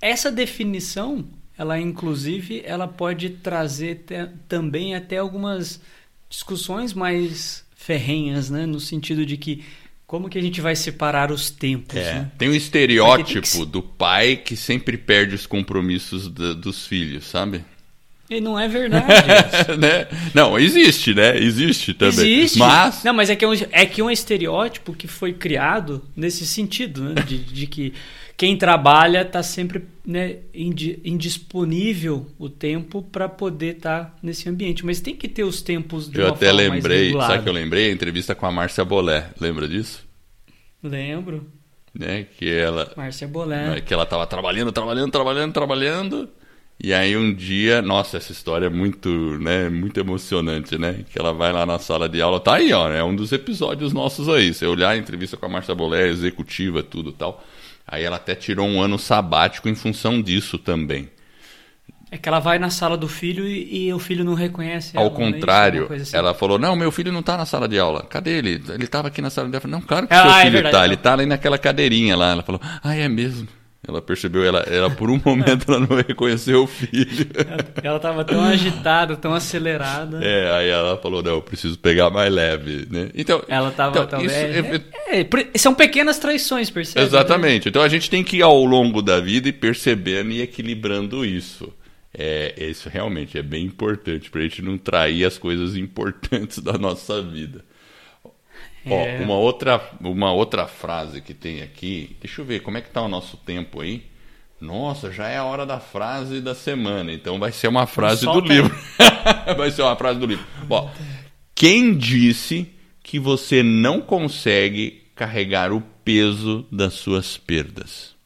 essa 0.00 0.30
definição 0.30 1.24
ela 1.58 1.78
inclusive 1.78 2.62
ela 2.64 2.86
pode 2.86 3.30
trazer 3.30 4.04
também 4.46 4.94
até 4.94 5.18
algumas 5.18 5.80
discussões 6.30 6.94
mais 6.94 7.66
ferrenhas, 7.74 8.48
né? 8.48 8.64
No 8.64 8.78
sentido 8.78 9.26
de 9.26 9.36
que 9.36 9.64
como 10.06 10.28
que 10.30 10.38
a 10.38 10.42
gente 10.42 10.60
vai 10.60 10.74
separar 10.74 11.30
os 11.30 11.50
tempos? 11.50 11.96
É, 11.96 12.14
né? 12.14 12.30
Tem 12.38 12.48
um 12.48 12.54
estereótipo 12.54 13.58
que... 13.58 13.66
do 13.66 13.82
pai 13.82 14.36
que 14.36 14.56
sempre 14.56 14.96
perde 14.96 15.34
os 15.34 15.46
compromissos 15.46 16.28
do, 16.28 16.54
dos 16.54 16.86
filhos, 16.86 17.24
sabe? 17.24 17.64
E 18.30 18.40
não 18.40 18.58
é 18.58 18.68
verdade. 18.68 19.06
né? 19.78 20.06
Não, 20.34 20.58
existe, 20.58 21.14
né? 21.14 21.36
Existe 21.38 21.94
também. 21.94 22.40
Existe. 22.40 22.58
Mas... 22.58 23.02
Não, 23.02 23.14
mas 23.14 23.30
é 23.30 23.36
que 23.36 23.44
é 23.44 23.48
um, 23.48 23.52
é 23.70 23.86
que 23.86 24.00
é 24.00 24.04
um 24.04 24.10
estereótipo 24.10 24.92
que 24.92 25.08
foi 25.08 25.32
criado 25.32 26.04
nesse 26.14 26.46
sentido, 26.46 27.02
né? 27.02 27.22
de, 27.22 27.38
de 27.38 27.66
que 27.66 27.94
quem 28.38 28.56
trabalha 28.56 29.22
está 29.22 29.42
sempre 29.42 29.82
né, 30.06 30.36
indisponível 30.54 32.24
o 32.38 32.48
tempo 32.48 33.02
para 33.02 33.28
poder 33.28 33.76
estar 33.76 34.04
tá 34.04 34.14
nesse 34.22 34.48
ambiente. 34.48 34.86
Mas 34.86 35.00
tem 35.00 35.16
que 35.16 35.26
ter 35.26 35.42
os 35.42 35.60
tempos 35.60 36.08
de 36.08 36.20
Eu 36.20 36.28
até 36.28 36.52
lembrei, 36.52 37.12
sabe 37.14 37.42
que 37.42 37.48
eu 37.48 37.52
lembrei? 37.52 37.90
A 37.90 37.92
entrevista 37.92 38.36
com 38.36 38.46
a 38.46 38.52
Márcia 38.52 38.84
Bolé. 38.84 39.28
Lembra 39.40 39.66
disso? 39.66 40.06
Lembro. 40.80 41.50
Né, 41.92 42.26
que 42.38 42.48
ela. 42.48 42.92
Márcia 42.96 43.26
Bolé. 43.26 43.70
Né, 43.70 43.80
que 43.80 43.92
ela 43.92 44.04
estava 44.04 44.24
trabalhando, 44.24 44.70
trabalhando, 44.70 45.10
trabalhando, 45.10 45.52
trabalhando. 45.52 46.28
E 46.80 46.94
aí 46.94 47.16
um 47.16 47.34
dia, 47.34 47.82
nossa, 47.82 48.18
essa 48.18 48.30
história 48.30 48.66
é 48.66 48.70
muito, 48.70 49.08
né, 49.40 49.68
muito 49.68 49.98
emocionante, 49.98 50.78
né? 50.78 51.04
Que 51.10 51.18
ela 51.18 51.32
vai 51.32 51.52
lá 51.52 51.66
na 51.66 51.80
sala 51.80 52.08
de 52.08 52.22
aula, 52.22 52.38
tá 52.38 52.54
aí, 52.54 52.72
ó, 52.72 52.88
é 52.88 53.02
um 53.02 53.16
dos 53.16 53.32
episódios 53.32 53.92
nossos 53.92 54.28
aí. 54.28 54.54
Você 54.54 54.64
olhar 54.64 54.90
a 54.90 54.96
entrevista 54.96 55.36
com 55.36 55.46
a 55.46 55.48
Márcia 55.48 55.74
Bolé, 55.74 56.06
executiva, 56.06 56.84
tudo 56.84 57.10
tal. 57.10 57.44
Aí 57.88 58.04
ela 58.04 58.16
até 58.16 58.34
tirou 58.34 58.68
um 58.68 58.82
ano 58.82 58.98
sabático 58.98 59.68
em 59.68 59.74
função 59.74 60.20
disso 60.20 60.58
também. 60.58 61.08
É 62.10 62.16
que 62.16 62.28
ela 62.28 62.38
vai 62.38 62.58
na 62.58 62.70
sala 62.70 62.96
do 62.96 63.08
filho 63.08 63.46
e, 63.46 63.86
e 63.86 63.92
o 63.92 63.98
filho 63.98 64.24
não 64.24 64.34
reconhece 64.34 64.96
ela. 64.96 65.06
Ao 65.06 65.12
é 65.12 65.14
contrário, 65.14 65.92
assim. 65.92 66.16
ela 66.16 66.32
falou: 66.32 66.58
Não, 66.58 66.76
meu 66.76 66.90
filho 66.90 67.12
não 67.12 67.20
está 67.20 67.36
na 67.36 67.44
sala 67.44 67.68
de 67.68 67.78
aula. 67.78 68.02
Cadê 68.04 68.38
ele? 68.38 68.62
Ele 68.68 68.84
estava 68.84 69.08
aqui 69.08 69.20
na 69.20 69.30
sala 69.30 69.48
de 69.48 69.56
aula. 69.56 69.68
Não, 69.68 69.80
claro 69.80 70.06
que 70.06 70.14
ah, 70.14 70.22
seu 70.22 70.30
é 70.30 70.44
filho 70.44 70.66
está. 70.66 70.82
É 70.82 70.84
ele 70.84 70.94
está 70.94 71.12
ali 71.12 71.26
naquela 71.26 71.58
cadeirinha 71.58 72.16
lá. 72.16 72.30
Ela 72.30 72.42
falou: 72.42 72.60
Ah, 72.82 72.94
é 72.94 73.08
mesmo. 73.08 73.48
Ela 73.88 74.02
percebeu, 74.02 74.44
ela, 74.44 74.60
ela 74.60 74.90
por 74.90 75.08
um 75.10 75.18
momento 75.24 75.64
ela 75.66 75.80
não 75.80 75.96
reconheceu 75.96 76.64
o 76.64 76.66
filho. 76.66 77.26
Ela 77.82 77.96
estava 77.96 78.22
tão 78.22 78.44
agitada, 78.44 79.16
tão 79.16 79.32
acelerada. 79.32 80.22
É, 80.22 80.52
aí 80.52 80.68
ela 80.68 80.98
falou, 80.98 81.22
não, 81.22 81.36
eu 81.36 81.42
preciso 81.42 81.78
pegar 81.78 82.10
mais 82.10 82.30
leve, 82.30 82.86
né? 82.90 83.08
Então, 83.14 83.42
ela 83.48 83.70
estava 83.70 83.98
então, 83.98 84.22
isso, 84.22 84.34
é, 84.34 84.82
é, 85.10 85.20
é, 85.20 85.58
são 85.58 85.74
pequenas 85.74 86.18
traições, 86.18 86.68
percebe? 86.68 87.06
Exatamente. 87.06 87.64
Né? 87.64 87.70
Então 87.70 87.80
a 87.80 87.88
gente 87.88 88.10
tem 88.10 88.22
que 88.22 88.36
ir 88.36 88.42
ao 88.42 88.62
longo 88.62 89.00
da 89.00 89.20
vida 89.20 89.48
e 89.48 89.52
percebendo 89.52 90.32
e 90.32 90.42
equilibrando 90.42 91.24
isso. 91.24 91.72
É, 92.12 92.54
isso 92.58 92.90
realmente 92.90 93.38
é 93.38 93.42
bem 93.42 93.64
importante 93.64 94.30
para 94.30 94.40
a 94.40 94.44
gente 94.44 94.60
não 94.60 94.76
trair 94.76 95.24
as 95.24 95.38
coisas 95.38 95.76
importantes 95.76 96.58
da 96.62 96.74
nossa 96.74 97.22
vida. 97.22 97.64
É. 98.90 99.20
Ó, 99.20 99.24
uma 99.24 99.34
outra, 99.34 99.80
uma 100.00 100.32
outra 100.32 100.66
frase 100.66 101.20
que 101.20 101.34
tem 101.34 101.62
aqui. 101.62 102.16
Deixa 102.20 102.40
eu 102.40 102.44
ver 102.44 102.60
como 102.60 102.78
é 102.78 102.80
que 102.80 102.90
tá 102.90 103.02
o 103.02 103.08
nosso 103.08 103.36
tempo 103.36 103.80
aí. 103.80 104.04
Nossa, 104.60 105.12
já 105.12 105.28
é 105.28 105.36
a 105.36 105.44
hora 105.44 105.64
da 105.64 105.78
frase 105.78 106.40
da 106.40 106.54
semana. 106.54 107.12
Então 107.12 107.38
vai 107.38 107.52
ser 107.52 107.68
uma 107.68 107.86
frase 107.86 108.24
do 108.24 108.40
livro. 108.40 108.76
vai 109.56 109.70
ser 109.70 109.82
uma 109.82 109.96
frase 109.96 110.18
do 110.18 110.26
livro. 110.26 110.44
Ó, 110.68 110.90
quem 111.54 111.96
disse 111.96 112.72
que 113.02 113.18
você 113.18 113.62
não 113.62 114.00
consegue 114.00 115.04
carregar 115.14 115.72
o 115.72 115.80
peso 115.80 116.66
das 116.70 116.94
suas 116.94 117.36
perdas? 117.36 118.16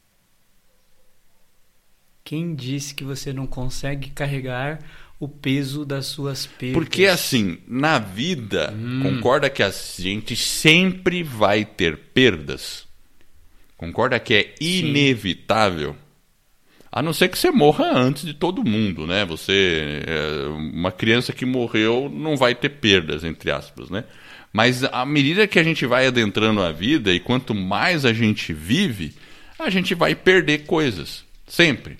Quem 2.23 2.55
disse 2.55 2.95
que 2.95 3.03
você 3.03 3.33
não 3.33 3.45
consegue 3.45 4.09
carregar 4.09 4.79
o 5.19 5.27
peso 5.27 5.85
das 5.85 6.07
suas 6.07 6.45
perdas. 6.45 6.73
Porque 6.73 7.05
assim, 7.05 7.57
na 7.67 7.99
vida, 7.99 8.73
hum. 8.77 9.01
concorda 9.01 9.49
que 9.49 9.63
a 9.63 9.71
gente 9.71 10.35
sempre 10.35 11.23
vai 11.23 11.63
ter 11.63 11.97
perdas? 12.13 12.85
Concorda 13.77 14.19
que 14.19 14.33
é 14.33 14.55
inevitável? 14.59 15.91
Sim. 15.91 15.97
A 16.91 17.01
não 17.01 17.11
ser 17.11 17.27
que 17.29 17.37
você 17.37 17.49
morra 17.49 17.91
antes 17.91 18.23
de 18.23 18.33
todo 18.33 18.63
mundo, 18.63 19.07
né? 19.07 19.25
Você, 19.25 20.03
é, 20.05 20.47
uma 20.47 20.91
criança 20.91 21.33
que 21.33 21.45
morreu 21.45 22.07
não 22.13 22.37
vai 22.37 22.53
ter 22.53 22.69
perdas, 22.69 23.23
entre 23.23 23.49
aspas, 23.49 23.89
né? 23.89 24.03
Mas 24.51 24.83
à 24.83 25.03
medida 25.03 25.47
que 25.47 25.57
a 25.57 25.63
gente 25.63 25.87
vai 25.87 26.05
adentrando 26.05 26.61
a 26.61 26.71
vida 26.71 27.11
e 27.11 27.19
quanto 27.19 27.55
mais 27.55 28.05
a 28.05 28.13
gente 28.13 28.53
vive, 28.53 29.15
a 29.57 29.71
gente 29.71 29.95
vai 29.95 30.13
perder 30.13 30.65
coisas, 30.65 31.25
sempre. 31.47 31.97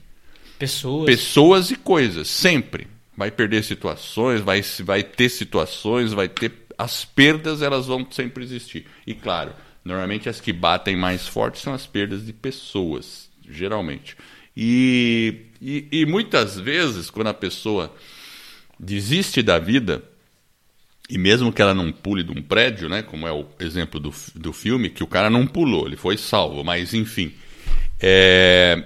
Pessoas. 0.60 1.06
Pessoas 1.08 1.72
e 1.72 1.76
coisas, 1.76 2.28
sempre 2.28 2.93
vai 3.16 3.32
perder 3.32 3.64
situações, 3.64 4.42
vai, 4.42 4.62
vai 4.80 5.04
ter 5.04 5.30
situações, 5.30 6.14
vai 6.14 6.28
ter. 6.28 6.52
as 6.78 7.06
perdas 7.06 7.62
elas 7.62 7.88
vão 7.88 8.06
sempre 8.12 8.44
existir. 8.44 8.86
E 9.06 9.14
claro, 9.14 9.54
normalmente 9.84 10.30
as 10.30 10.42
que 10.42 10.52
batem 10.52 10.96
mais 10.96 11.28
forte 11.28 11.60
são 11.60 11.74
as 11.74 11.86
perdas 11.86 12.26
de 12.26 12.34
pessoas, 12.34 13.30
geralmente. 13.48 14.18
E, 14.56 15.48
e, 15.62 15.88
e 15.92 16.06
muitas 16.06 16.60
vezes, 16.60 17.10
quando 17.10 17.28
a 17.28 17.34
pessoa 17.34 17.94
desiste 18.80 19.42
da 19.42 19.58
vida, 19.58 20.04
e 21.10 21.18
mesmo 21.18 21.52
que 21.52 21.62
ela 21.62 21.74
não 21.74 21.92
pule 21.92 22.24
de 22.24 22.32
um 22.32 22.42
prédio, 22.42 22.88
né, 22.88 23.02
como 23.02 23.28
é 23.28 23.32
o 23.32 23.48
exemplo 23.60 24.00
do, 24.00 24.14
do 24.36 24.54
filme, 24.54 24.90
que 24.90 25.04
o 25.04 25.08
cara 25.08 25.30
não 25.30 25.46
pulou, 25.46 25.88
ele 25.88 25.98
foi 25.98 26.18
salvo, 26.18 26.64
mas 26.64 26.94
enfim. 26.94 27.34
É, 28.00 28.84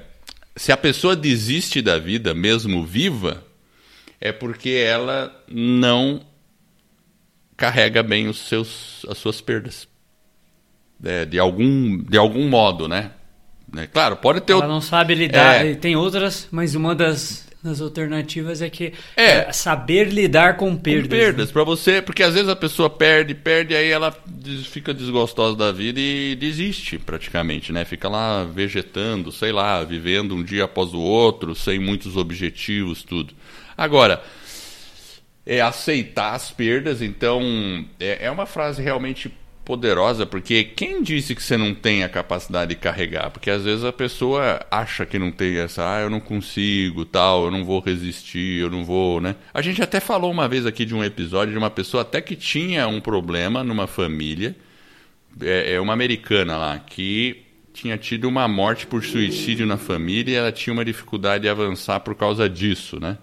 se 0.55 0.71
a 0.71 0.77
pessoa 0.77 1.15
desiste 1.15 1.81
da 1.81 1.97
vida, 1.97 2.33
mesmo 2.33 2.85
viva, 2.85 3.46
é 4.19 4.31
porque 4.31 4.69
ela 4.69 5.33
não 5.47 6.21
carrega 7.55 8.03
bem 8.03 8.27
os 8.27 8.37
seus, 8.39 9.05
as 9.09 9.17
suas 9.17 9.41
perdas. 9.41 9.87
É, 11.03 11.25
de, 11.25 11.37
algum, 11.37 11.97
de 12.03 12.17
algum 12.17 12.47
modo, 12.49 12.87
né? 12.87 13.11
né? 13.71 13.87
Claro, 13.87 14.17
pode 14.17 14.41
ter. 14.41 14.53
Ela 14.53 14.67
não 14.67 14.81
sabe 14.81 15.13
lidar. 15.13 15.65
É... 15.65 15.75
Tem 15.75 15.95
outras, 15.95 16.47
mas 16.51 16.73
uma 16.73 16.95
das 16.95 17.47
das 17.63 17.81
alternativas 17.81 18.61
é 18.61 18.69
que 18.69 18.93
é, 19.15 19.49
é 19.49 19.51
saber 19.51 20.09
lidar 20.09 20.57
com 20.57 20.75
perdas. 20.75 21.03
Com 21.03 21.09
perdas, 21.09 21.47
né? 21.47 21.53
para 21.53 21.63
você, 21.63 22.01
porque 22.01 22.23
às 22.23 22.33
vezes 22.33 22.49
a 22.49 22.55
pessoa 22.55 22.89
perde, 22.89 23.33
perde, 23.33 23.75
aí 23.75 23.89
ela 23.89 24.15
fica 24.63 24.93
desgostosa 24.93 25.55
da 25.55 25.71
vida 25.71 25.99
e 25.99 26.35
desiste 26.35 26.97
praticamente, 26.97 27.73
né? 27.73 27.83
Fica 27.83 28.07
lá 28.07 28.43
vegetando, 28.43 29.31
sei 29.31 29.51
lá, 29.51 29.83
vivendo 29.83 30.35
um 30.35 30.43
dia 30.43 30.65
após 30.65 30.93
o 30.93 30.99
outro, 30.99 31.55
sem 31.55 31.79
muitos 31.79 32.15
objetivos, 32.15 33.03
tudo. 33.03 33.33
Agora, 33.77 34.23
é 35.45 35.61
aceitar 35.61 36.33
as 36.33 36.51
perdas, 36.51 37.01
então 37.01 37.85
é, 37.99 38.25
é 38.25 38.31
uma 38.31 38.45
frase 38.45 38.81
realmente 38.81 39.31
poderosa, 39.63 40.25
porque 40.25 40.63
quem 40.63 41.03
disse 41.03 41.35
que 41.35 41.43
você 41.43 41.57
não 41.57 41.75
tem 41.75 42.01
a 42.01 42.09
capacidade 42.09 42.69
de 42.69 42.79
carregar? 42.79 43.29
Porque 43.31 43.49
às 43.49 43.63
vezes 43.65 43.83
a 43.83 43.91
pessoa 43.91 44.65
acha 44.71 45.05
que 45.05 45.19
não 45.19 45.29
tem 45.29 45.57
essa, 45.57 45.95
ah, 45.95 46.01
eu 46.01 46.09
não 46.09 46.21
consigo, 46.21 47.03
tal, 47.03 47.45
eu 47.45 47.51
não 47.51 47.65
vou 47.65 47.81
resistir, 47.81 48.61
eu 48.61 48.69
não 48.69 48.85
vou, 48.85 49.19
né? 49.19 49.35
A 49.53 49.61
gente 49.61 49.81
até 49.81 49.99
falou 49.99 50.31
uma 50.31 50.47
vez 50.47 50.65
aqui 50.65 50.85
de 50.85 50.95
um 50.95 51.03
episódio 51.03 51.51
de 51.51 51.57
uma 51.57 51.69
pessoa 51.69 52.01
até 52.01 52.21
que 52.21 52.35
tinha 52.35 52.87
um 52.87 53.01
problema 53.01 53.61
numa 53.61 53.87
família, 53.87 54.55
é, 55.41 55.73
é 55.73 55.79
uma 55.81 55.91
americana 55.93 56.57
lá, 56.57 56.79
que 56.79 57.43
tinha 57.73 57.97
tido 57.97 58.27
uma 58.27 58.47
morte 58.47 58.87
por 58.87 59.03
suicídio 59.03 59.65
na 59.65 59.77
família 59.77 60.31
e 60.31 60.35
ela 60.35 60.51
tinha 60.51 60.73
uma 60.73 60.85
dificuldade 60.85 61.43
de 61.43 61.49
avançar 61.49 61.99
por 61.99 62.15
causa 62.15 62.49
disso, 62.49 62.99
né? 63.01 63.17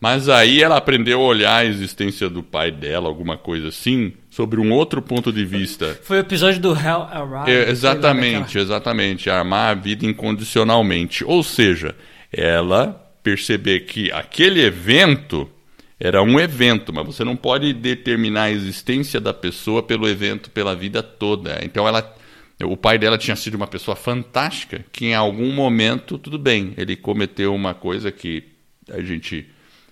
Mas 0.00 0.30
aí 0.30 0.62
ela 0.62 0.78
aprendeu 0.78 1.20
a 1.20 1.24
olhar 1.24 1.56
a 1.56 1.64
existência 1.64 2.30
do 2.30 2.42
pai 2.42 2.70
dela, 2.70 3.06
alguma 3.06 3.36
coisa 3.36 3.68
assim, 3.68 4.14
sobre 4.30 4.58
um 4.58 4.72
outro 4.72 5.02
ponto 5.02 5.30
de 5.30 5.44
vista. 5.44 5.98
Foi 6.02 6.16
o 6.16 6.20
episódio 6.20 6.58
do 6.58 6.72
Hell 6.72 7.02
Arrive. 7.02 7.50
É, 7.50 7.70
exatamente, 7.70 8.58
exatamente. 8.58 9.28
Armar 9.28 9.72
a 9.72 9.74
vida 9.74 10.06
incondicionalmente. 10.06 11.22
Ou 11.22 11.42
seja, 11.42 11.94
ela 12.32 12.98
perceber 13.22 13.80
que 13.80 14.10
aquele 14.10 14.62
evento 14.62 15.50
era 15.98 16.22
um 16.22 16.40
evento, 16.40 16.94
mas 16.94 17.04
você 17.04 17.22
não 17.22 17.36
pode 17.36 17.74
determinar 17.74 18.44
a 18.44 18.50
existência 18.50 19.20
da 19.20 19.34
pessoa 19.34 19.82
pelo 19.82 20.08
evento, 20.08 20.50
pela 20.50 20.74
vida 20.74 21.02
toda. 21.02 21.60
Então 21.62 21.86
ela 21.86 22.16
o 22.64 22.76
pai 22.76 22.98
dela 22.98 23.16
tinha 23.16 23.36
sido 23.36 23.54
uma 23.54 23.66
pessoa 23.66 23.96
fantástica, 23.96 24.84
que 24.92 25.06
em 25.06 25.14
algum 25.14 25.50
momento, 25.52 26.18
tudo 26.18 26.38
bem, 26.38 26.74
ele 26.76 26.94
cometeu 26.94 27.54
uma 27.54 27.72
coisa 27.72 28.10
que 28.10 28.44
a 28.90 29.00
gente 29.00 29.46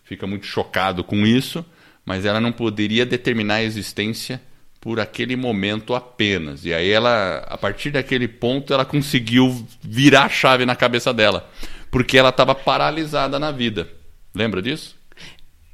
fica 0.08 0.26
muito 0.26 0.46
chocado 0.46 1.04
com 1.04 1.26
isso, 1.26 1.64
mas 2.04 2.24
ela 2.24 2.40
não 2.40 2.50
poderia 2.50 3.04
determinar 3.04 3.56
a 3.56 3.62
existência 3.62 4.40
por 4.80 4.98
aquele 4.98 5.36
momento 5.36 5.94
apenas. 5.94 6.64
E 6.64 6.72
aí 6.72 6.90
ela, 6.90 7.44
a 7.46 7.58
partir 7.58 7.90
daquele 7.90 8.26
ponto, 8.26 8.72
ela 8.72 8.86
conseguiu 8.86 9.66
virar 9.82 10.24
a 10.24 10.28
chave 10.28 10.64
na 10.64 10.74
cabeça 10.74 11.12
dela, 11.12 11.48
porque 11.90 12.16
ela 12.16 12.30
estava 12.30 12.54
paralisada 12.54 13.38
na 13.38 13.50
vida. 13.50 13.86
Lembra 14.34 14.62
disso? 14.62 14.96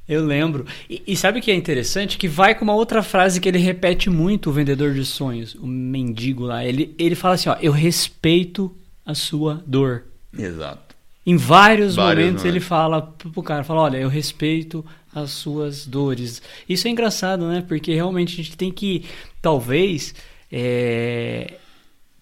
Eu 0.08 0.26
lembro. 0.26 0.66
E, 0.90 1.02
e, 1.06 1.16
sabe 1.16 1.38
o 1.38 1.42
que 1.42 1.50
é 1.50 1.54
interessante? 1.54 2.18
Que 2.18 2.28
vai 2.28 2.54
com 2.54 2.64
uma 2.64 2.74
outra 2.74 3.02
frase 3.02 3.40
que 3.40 3.48
ele 3.48 3.58
repete 3.58 4.10
muito, 4.10 4.50
o 4.50 4.52
vendedor 4.52 4.92
de 4.92 5.04
sonhos, 5.04 5.54
o 5.54 5.66
mendigo 5.66 6.44
lá. 6.44 6.64
Ele, 6.64 6.94
ele 6.98 7.14
fala 7.14 7.34
assim: 7.34 7.48
ó, 7.48 7.56
eu 7.60 7.72
respeito 7.72 8.74
a 9.06 9.14
sua 9.14 9.62
dor. 9.66 10.04
Exato. 10.36 10.83
Em 11.26 11.36
vários, 11.36 11.94
vários 11.94 11.96
momentos, 11.96 12.42
momentos 12.42 12.44
ele 12.44 12.60
fala 12.60 13.02
pro 13.02 13.42
cara, 13.42 13.64
fala, 13.64 13.82
olha, 13.82 13.96
eu 13.96 14.08
respeito 14.08 14.84
as 15.14 15.30
suas 15.30 15.86
dores. 15.86 16.42
Isso 16.68 16.86
é 16.86 16.90
engraçado, 16.90 17.46
né? 17.46 17.64
Porque 17.66 17.94
realmente 17.94 18.34
a 18.34 18.36
gente 18.44 18.56
tem 18.56 18.70
que, 18.70 19.04
talvez, 19.40 20.14
é, 20.52 21.54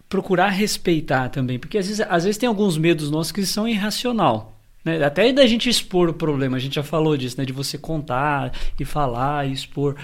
procurar 0.09 0.51
respeitar 0.51 1.31
também. 1.31 1.59
Porque 1.59 1.79
às 1.79 1.87
vezes, 1.87 2.07
às 2.09 2.25
vezes 2.25 2.38
tem 2.38 2.47
alguns 2.47 2.77
medos 2.77 3.11
nossos 3.11 3.33
que 3.33 3.45
são 3.47 3.67
irracional. 3.67 4.57
Né? 4.85 5.03
Até 5.03 5.33
da 5.33 5.47
gente 5.47 5.69
expor 5.69 6.09
o 6.09 6.15
problema, 6.15 6.57
a 6.57 6.61
gente 6.61 6.75
já 6.75 6.83
falou 6.83 7.17
disso, 7.17 7.37
né? 7.38 7.45
De 7.45 7.53
você 7.53 7.79
contar 7.79 8.53
e 8.79 8.85
falar 8.85 9.49
e 9.49 9.53
expor. 9.53 9.97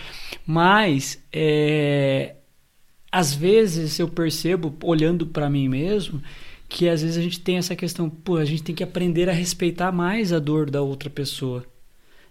Mas, 0.46 1.22
é, 1.32 2.34
às 3.12 3.34
vezes 3.34 3.98
eu 3.98 4.08
percebo, 4.08 4.74
olhando 4.82 5.26
para 5.26 5.48
mim 5.48 5.68
mesmo, 5.68 6.22
que 6.68 6.88
às 6.88 7.02
vezes 7.02 7.16
a 7.16 7.22
gente 7.22 7.40
tem 7.40 7.56
essa 7.56 7.74
questão, 7.74 8.10
pô, 8.10 8.36
a 8.36 8.44
gente 8.44 8.62
tem 8.62 8.74
que 8.74 8.84
aprender 8.84 9.28
a 9.28 9.32
respeitar 9.32 9.90
mais 9.90 10.32
a 10.32 10.38
dor 10.38 10.70
da 10.70 10.82
outra 10.82 11.08
pessoa. 11.08 11.64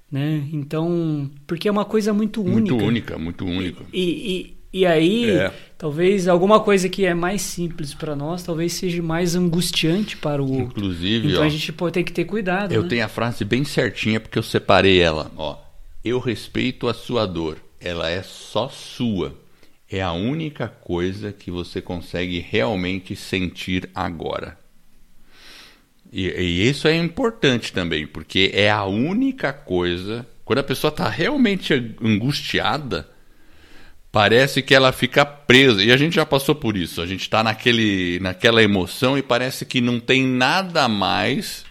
Né? 0.10 0.47
Então, 0.54 1.30
porque 1.45 1.67
é 1.67 1.71
uma 1.71 1.84
coisa 1.84 2.13
muito 2.13 2.41
única. 2.41 2.73
Muito 2.73 2.86
única, 2.86 3.17
muito 3.17 3.45
única. 3.45 3.84
E, 3.91 4.56
e, 4.71 4.80
e 4.80 4.86
aí, 4.86 5.32
é. 5.32 5.52
talvez 5.78 6.28
alguma 6.28 6.60
coisa 6.60 6.88
que 6.88 7.04
é 7.04 7.13
mais 7.13 7.41
simples 7.41 7.93
para 7.93 8.15
nós, 8.15 8.43
talvez 8.43 8.73
seja 8.73 9.02
mais 9.02 9.36
angustiante 9.36 10.15
para 10.15 10.41
o 10.41 10.50
outro. 10.50 10.80
Inclusive, 10.80 11.30
então 11.30 11.41
ó, 11.41 11.45
a 11.45 11.50
gente 11.50 11.73
pode 11.73 11.93
ter 11.93 12.04
que 12.04 12.13
ter 12.13 12.26
cuidado. 12.26 12.71
Eu 12.71 12.84
né? 12.84 12.89
tenho 12.89 13.06
a 13.06 13.10
frase 13.10 13.43
bem 13.43 13.65
certinha 13.65 14.19
porque 14.19 14.38
eu 14.38 14.43
separei 14.43 15.02
ela. 15.02 15.32
Ó, 15.36 15.58
eu 16.06 16.19
respeito 16.19 16.88
a 16.88 16.93
sua 16.93 17.26
dor, 17.26 17.58
ela 17.82 18.10
é 18.10 18.21
só 18.21 18.69
sua 18.69 19.36
é 19.89 20.02
a 20.02 20.12
única 20.12 20.67
coisa 20.67 21.32
que 21.32 21.50
você 21.50 21.82
consegue 21.82 22.39
realmente 22.39 23.15
sentir 23.15 23.89
agora. 23.95 24.58
E, 26.12 26.28
e 26.28 26.69
isso 26.69 26.88
é 26.88 26.95
importante 26.95 27.71
também, 27.71 28.06
porque 28.06 28.52
é 28.54 28.69
a 28.69 28.86
única 28.86 29.52
coisa. 29.54 30.28
Quando 30.43 30.60
a 30.60 30.63
pessoa 30.63 30.89
está 30.89 31.10
realmente 31.10 31.73
angustiada, 32.02 33.10
parece 34.12 34.62
que 34.62 34.76
ela 34.76 34.91
fica 34.91 35.26
presa. 35.26 35.84
E 35.84 35.91
a 35.91 35.97
gente 35.97 36.15
já 36.15 36.26
passou 36.26 36.56
por 36.56 36.76
isso. 36.76 37.02
A 37.02 37.06
gente 37.06 37.21
está 37.21 37.43
naquela 37.43 38.63
emoção 38.63 39.17
e 39.17 39.21
parece 39.21 39.65
que 39.65 39.82
não 39.82 40.00
tem 40.00 40.26
nada 40.26 40.88
mais, 40.88 41.65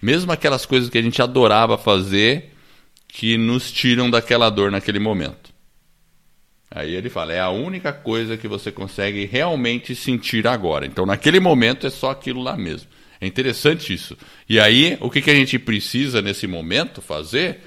mesmo 0.00 0.32
aquelas 0.32 0.66
coisas 0.66 0.88
que 0.90 0.98
a 0.98 1.02
gente 1.02 1.20
adorava 1.22 1.78
fazer, 1.78 2.52
que 3.08 3.36
nos 3.36 3.70
tiram 3.70 4.10
daquela 4.10 4.50
dor 4.50 4.70
naquele 4.70 4.98
momento. 4.98 5.45
Aí 6.70 6.94
ele 6.94 7.08
fala: 7.08 7.32
é 7.32 7.40
a 7.40 7.50
única 7.50 7.92
coisa 7.92 8.36
que 8.36 8.48
você 8.48 8.72
consegue 8.72 9.24
realmente 9.24 9.94
sentir 9.94 10.46
agora. 10.46 10.86
Então, 10.86 11.06
naquele 11.06 11.40
momento, 11.40 11.86
é 11.86 11.90
só 11.90 12.10
aquilo 12.10 12.42
lá 12.42 12.56
mesmo. 12.56 12.88
É 13.20 13.26
interessante 13.26 13.94
isso. 13.94 14.16
E 14.48 14.60
aí, 14.60 14.96
o 15.00 15.10
que, 15.10 15.22
que 15.22 15.30
a 15.30 15.34
gente 15.34 15.58
precisa 15.58 16.20
nesse 16.20 16.46
momento 16.46 17.00
fazer? 17.00 17.60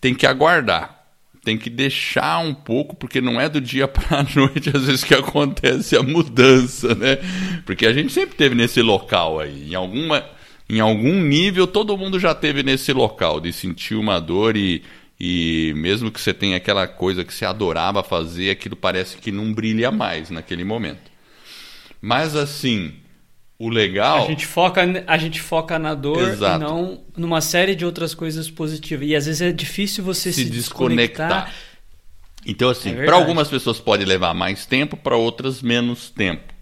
Tem 0.00 0.14
que 0.14 0.26
aguardar. 0.26 0.94
Tem 1.42 1.56
que 1.56 1.70
deixar 1.70 2.40
um 2.40 2.52
pouco, 2.52 2.96
porque 2.96 3.20
não 3.20 3.40
é 3.40 3.48
do 3.48 3.60
dia 3.60 3.86
para 3.88 4.20
a 4.20 4.26
noite, 4.34 4.70
às 4.74 4.84
vezes, 4.84 5.04
que 5.04 5.14
acontece 5.14 5.96
a 5.96 6.02
mudança, 6.02 6.94
né? 6.94 7.18
Porque 7.64 7.86
a 7.86 7.92
gente 7.92 8.12
sempre 8.12 8.36
teve 8.36 8.54
nesse 8.54 8.82
local 8.82 9.40
aí. 9.40 9.70
Em 9.70 9.74
alguma. 9.74 10.24
Em 10.68 10.80
algum 10.80 11.20
nível, 11.22 11.64
todo 11.64 11.96
mundo 11.96 12.18
já 12.18 12.34
teve 12.34 12.64
nesse 12.64 12.92
local 12.92 13.40
de 13.40 13.52
sentir 13.52 13.94
uma 13.94 14.20
dor 14.20 14.56
e, 14.56 14.82
e 15.18 15.72
mesmo 15.76 16.10
que 16.10 16.20
você 16.20 16.34
tenha 16.34 16.56
aquela 16.56 16.86
coisa 16.86 17.24
que 17.24 17.32
você 17.32 17.44
adorava 17.44 18.02
fazer, 18.02 18.50
aquilo 18.50 18.76
parece 18.76 19.16
que 19.16 19.32
não 19.32 19.52
brilha 19.52 19.90
mais 19.90 20.30
naquele 20.30 20.64
momento. 20.64 21.10
Mas 22.00 22.36
assim, 22.36 22.94
o 23.58 23.68
legal. 23.68 24.24
A 24.24 24.26
gente 24.26 24.46
foca, 24.46 24.82
a 25.06 25.16
gente 25.16 25.40
foca 25.40 25.78
na 25.78 25.94
dor 25.94 26.28
Exato. 26.28 26.56
e 26.56 26.58
não 26.58 27.00
numa 27.16 27.40
série 27.40 27.74
de 27.74 27.84
outras 27.84 28.14
coisas 28.14 28.50
positivas. 28.50 29.08
E 29.08 29.16
às 29.16 29.26
vezes 29.26 29.40
é 29.40 29.52
difícil 29.52 30.04
você 30.04 30.32
se, 30.32 30.44
se 30.44 30.50
desconectar. 30.50 31.28
desconectar. 31.28 31.54
Então, 32.46 32.68
assim, 32.68 32.90
é 32.90 33.04
para 33.04 33.16
algumas 33.16 33.48
pessoas 33.48 33.80
pode 33.80 34.04
levar 34.04 34.32
mais 34.34 34.66
tempo, 34.66 34.96
para 34.96 35.16
outras 35.16 35.62
menos 35.62 36.10
tempo. 36.10 36.54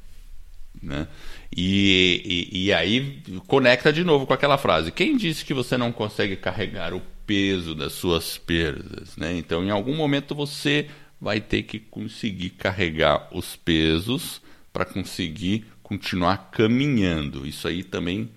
Né? 0.83 1.07
E, 1.55 2.49
e, 2.53 2.67
e, 2.67 2.73
aí 2.73 3.23
conecta 3.47 3.93
de 3.93 4.03
novo 4.03 4.27
com 4.27 4.33
aquela 4.33 4.57
frase: 4.57 4.90
quem 4.90 5.17
disse 5.17 5.45
que 5.45 5.53
você 5.53 5.77
não 5.77 5.93
consegue 5.93 6.37
carregar 6.37 6.95
o 6.95 7.03
peso 7.27 7.75
das 7.75 7.93
suas 7.93 8.39
perdas. 8.39 9.17
Né? 9.17 9.37
Então, 9.37 9.65
em 9.65 9.71
algum 9.71 9.95
momento, 9.95 10.35
você 10.35 10.89
vai 11.21 11.41
ter 11.41 11.63
que 11.63 11.79
conseguir 11.79 12.51
carregar 12.51 13.29
os 13.33 13.57
pesos 13.57 14.43
para 14.73 14.85
conseguir 14.85 15.65
continuar 15.83 16.51
caminhando. 16.51 17.47
Isso 17.47 17.69
aí 17.69 17.83
também 17.83 18.31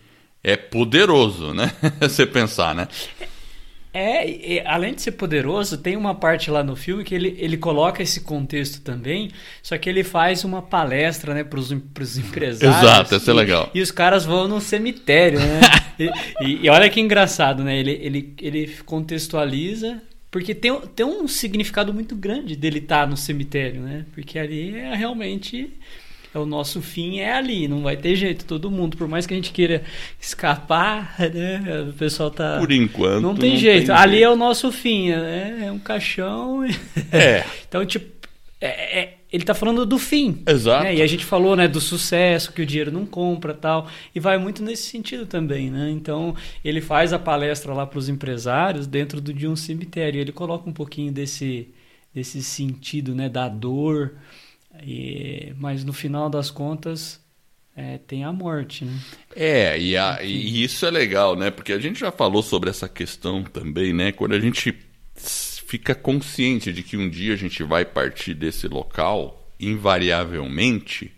é 0.44 0.56
poderoso, 0.56 1.54
né? 1.54 1.72
você 2.00 2.26
pensar, 2.26 2.76
né? 2.76 2.88
É, 3.94 4.30
e, 4.30 4.60
além 4.64 4.94
de 4.94 5.02
ser 5.02 5.14
poderoso, 5.14 5.78
tem 5.78 5.98
uma 5.98 6.14
parte 6.14 6.52
lá 6.52 6.64
no 6.64 6.76
filme 6.76 7.04
que 7.04 7.16
ele, 7.16 7.36
ele 7.40 7.58
coloca 7.58 8.04
esse 8.04 8.22
contexto 8.22 8.82
também, 8.82 9.32
só 9.64 9.76
que 9.78 9.90
ele 9.90 10.04
faz 10.04 10.44
uma 10.44 10.62
palestra, 10.62 11.34
né, 11.34 11.44
pros, 11.44 11.74
pros 11.94 12.16
empresários. 12.20 12.78
Exato, 12.78 13.16
isso 13.16 13.32
é 13.32 13.34
legal. 13.34 13.72
E 13.74 13.82
os 13.82 13.90
caras 13.90 14.24
vão 14.24 14.48
num 14.48 14.60
cemitério, 14.60 15.40
né? 15.40 15.60
e, 16.00 16.66
e, 16.66 16.70
olha 16.70 16.90
que 16.90 17.00
engraçado, 17.00 17.64
né? 17.64 17.78
Ele, 17.78 17.92
ele, 18.02 18.34
ele 18.42 18.76
contextualiza, 18.86 20.02
porque 20.30 20.54
tem, 20.54 20.78
tem 20.96 21.06
um 21.06 21.28
significado 21.28 21.94
muito 21.94 22.16
grande 22.16 22.56
dele 22.56 22.80
estar 22.80 23.02
tá 23.02 23.08
no 23.08 23.18
cemitério, 23.18 23.82
né? 23.82 24.06
Porque 24.14 24.38
ali 24.38 24.76
é 24.76 24.96
realmente 24.96 25.74
é 26.34 26.40
o 26.40 26.46
nosso 26.46 26.82
fim 26.82 27.20
é 27.20 27.34
ali, 27.34 27.68
não 27.68 27.82
vai 27.82 27.98
ter 27.98 28.16
jeito, 28.16 28.46
todo 28.46 28.70
mundo, 28.70 28.98
por 28.98 29.08
mais 29.08 29.26
que 29.26 29.34
a 29.34 29.38
gente 29.38 29.52
queira 29.52 29.84
escapar, 30.20 31.16
né? 31.34 31.86
O 31.90 31.94
pessoal 31.94 32.30
tá 32.30 32.58
Por 32.60 32.72
enquanto 32.72 33.22
não 33.22 33.36
tem 33.36 33.52
não 33.52 33.58
jeito. 33.58 33.88
tem 33.88 33.96
ali 33.96 34.12
jeito. 34.18 34.26
é 34.26 34.30
o 34.30 34.36
nosso 34.36 34.72
fim, 34.72 35.10
né? 35.10 35.66
É 35.68 35.72
um 35.72 35.80
caixão. 35.80 36.64
É. 37.12 37.44
então, 37.68 37.86
tipo, 37.86 38.06
é- 38.60 39.00
é- 39.00 39.14
ele 39.32 39.44
tá 39.44 39.54
falando 39.54 39.86
do 39.86 39.98
fim. 39.98 40.42
Exato. 40.48 40.84
né? 40.84 40.96
E 40.96 41.02
a 41.02 41.08
gente 41.08 41.26
falou, 41.26 41.56
né, 41.56 41.68
do 41.68 41.82
sucesso 41.82 42.52
que 42.54 42.62
o 42.62 42.66
dinheiro 42.66 42.92
não 42.92 43.06
compra, 43.06 43.54
tal, 43.54 43.88
e 44.16 44.20
vai 44.20 44.38
muito 44.38 44.64
nesse 44.64 44.84
sentido 44.90 45.26
também, 45.26 45.70
né? 45.70 45.90
Então, 45.92 46.36
ele 46.64 46.80
faz 46.82 47.12
a 47.14 47.20
palestra 47.20 47.74
lá 47.74 47.86
para 47.86 48.00
os 48.00 48.10
empresários 48.10 48.88
dentro 48.88 49.20
do, 49.22 49.34
de 49.34 49.48
um 49.48 49.56
cemitério. 49.56 50.20
Ele 50.22 50.32
coloca 50.32 50.70
um 50.70 50.74
pouquinho 50.74 51.12
desse 51.12 51.70
desse 52.14 52.42
sentido, 52.42 53.14
né, 53.14 53.30
da 53.30 53.48
dor, 53.48 54.16
e- 54.84 55.54
mas 55.58 55.84
no 55.84 55.94
final 55.94 56.30
das 56.30 56.50
contas 56.50 57.20
é, 57.76 58.00
tem 58.00 58.24
a 58.24 58.32
morte, 58.34 58.84
né? 58.86 59.00
É, 59.36 59.80
e, 59.80 59.96
a- 59.96 60.20
e 60.24 60.64
isso 60.64 60.84
é 60.84 60.90
legal, 60.90 61.36
né? 61.36 61.52
Porque 61.52 61.72
a 61.74 61.78
gente 61.80 62.00
já 62.00 62.12
falou 62.12 62.42
sobre 62.42 62.72
essa 62.72 62.90
questão 62.90 63.44
também, 63.44 63.94
né? 63.94 64.12
Quando 64.12 64.34
a 64.34 64.40
gente 64.40 64.76
fica 65.68 65.94
consciente 65.94 66.72
de 66.72 66.82
que 66.82 66.96
um 66.96 67.10
dia 67.10 67.34
a 67.34 67.38
gente 67.38 67.62
vai 67.62 67.84
partir 67.84 68.34
desse 68.34 68.70
local, 68.70 69.52
invariavelmente, 69.60 71.12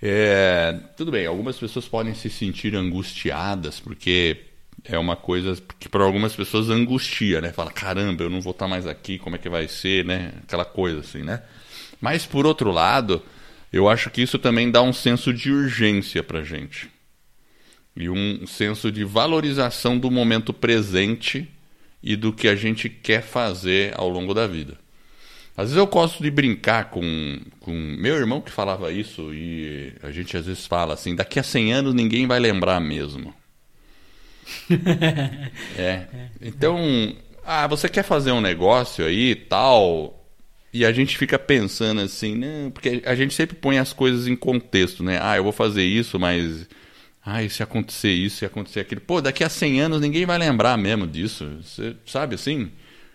é, 0.00 0.78
tudo 0.96 1.10
bem, 1.10 1.26
algumas 1.26 1.58
pessoas 1.58 1.88
podem 1.88 2.14
se 2.14 2.30
sentir 2.30 2.76
angustiadas, 2.76 3.80
porque 3.80 4.44
é 4.84 4.96
uma 4.96 5.16
coisa 5.16 5.60
que 5.76 5.88
para 5.88 6.04
algumas 6.04 6.36
pessoas 6.36 6.70
angustia, 6.70 7.40
né? 7.40 7.52
Fala, 7.52 7.72
caramba, 7.72 8.22
eu 8.22 8.30
não 8.30 8.40
vou 8.40 8.52
estar 8.52 8.68
mais 8.68 8.86
aqui, 8.86 9.18
como 9.18 9.34
é 9.34 9.40
que 9.40 9.48
vai 9.48 9.66
ser, 9.66 10.04
né? 10.04 10.34
Aquela 10.44 10.64
coisa 10.64 11.00
assim, 11.00 11.24
né? 11.24 11.42
Mas 12.00 12.24
por 12.24 12.46
outro 12.46 12.70
lado, 12.70 13.20
eu 13.72 13.88
acho 13.88 14.08
que 14.08 14.22
isso 14.22 14.38
também 14.38 14.70
dá 14.70 14.82
um 14.82 14.92
senso 14.92 15.34
de 15.34 15.50
urgência 15.50 16.22
pra 16.22 16.44
gente 16.44 16.88
e 17.96 18.08
um 18.08 18.46
senso 18.46 18.92
de 18.92 19.02
valorização 19.02 19.98
do 19.98 20.08
momento 20.12 20.52
presente 20.52 21.48
e 22.02 22.16
do 22.16 22.32
que 22.32 22.48
a 22.48 22.54
gente 22.54 22.88
quer 22.88 23.22
fazer 23.22 23.92
ao 23.96 24.08
longo 24.08 24.32
da 24.34 24.46
vida. 24.46 24.78
Às 25.56 25.70
vezes 25.70 25.76
eu 25.76 25.86
gosto 25.86 26.22
de 26.22 26.30
brincar 26.30 26.90
com, 26.90 27.40
com 27.60 27.72
meu 27.72 28.14
irmão 28.14 28.40
que 28.40 28.50
falava 28.50 28.92
isso 28.92 29.34
e 29.34 29.92
a 30.02 30.10
gente 30.12 30.36
às 30.36 30.46
vezes 30.46 30.66
fala 30.66 30.94
assim, 30.94 31.16
daqui 31.16 31.40
a 31.40 31.42
100 31.42 31.72
anos 31.72 31.94
ninguém 31.94 32.26
vai 32.26 32.38
lembrar 32.38 32.80
mesmo. 32.80 33.34
é. 35.76 36.06
Então, 36.40 37.16
ah, 37.44 37.66
você 37.66 37.88
quer 37.88 38.04
fazer 38.04 38.30
um 38.30 38.40
negócio 38.40 39.04
aí 39.04 39.34
tal, 39.34 40.18
e 40.72 40.84
a 40.84 40.92
gente 40.92 41.16
fica 41.16 41.38
pensando 41.38 42.00
assim, 42.00 42.36
né? 42.36 42.70
Porque 42.72 43.02
a 43.04 43.14
gente 43.14 43.34
sempre 43.34 43.56
põe 43.56 43.78
as 43.78 43.92
coisas 43.92 44.26
em 44.26 44.36
contexto, 44.36 45.02
né? 45.02 45.18
Ah, 45.20 45.36
eu 45.36 45.42
vou 45.42 45.52
fazer 45.52 45.84
isso, 45.84 46.18
mas. 46.18 46.68
Ah, 47.24 47.42
e 47.42 47.50
se 47.50 47.62
acontecer 47.62 48.10
isso, 48.10 48.38
se 48.38 48.44
acontecer 48.46 48.80
aquilo. 48.80 49.00
Pô, 49.00 49.20
daqui 49.20 49.44
a 49.44 49.48
100 49.48 49.80
anos 49.80 50.00
ninguém 50.00 50.24
vai 50.24 50.38
lembrar 50.38 50.76
mesmo 50.78 51.06
disso. 51.06 51.46
Você 51.62 51.94
sabe 52.06 52.34
assim? 52.36 52.70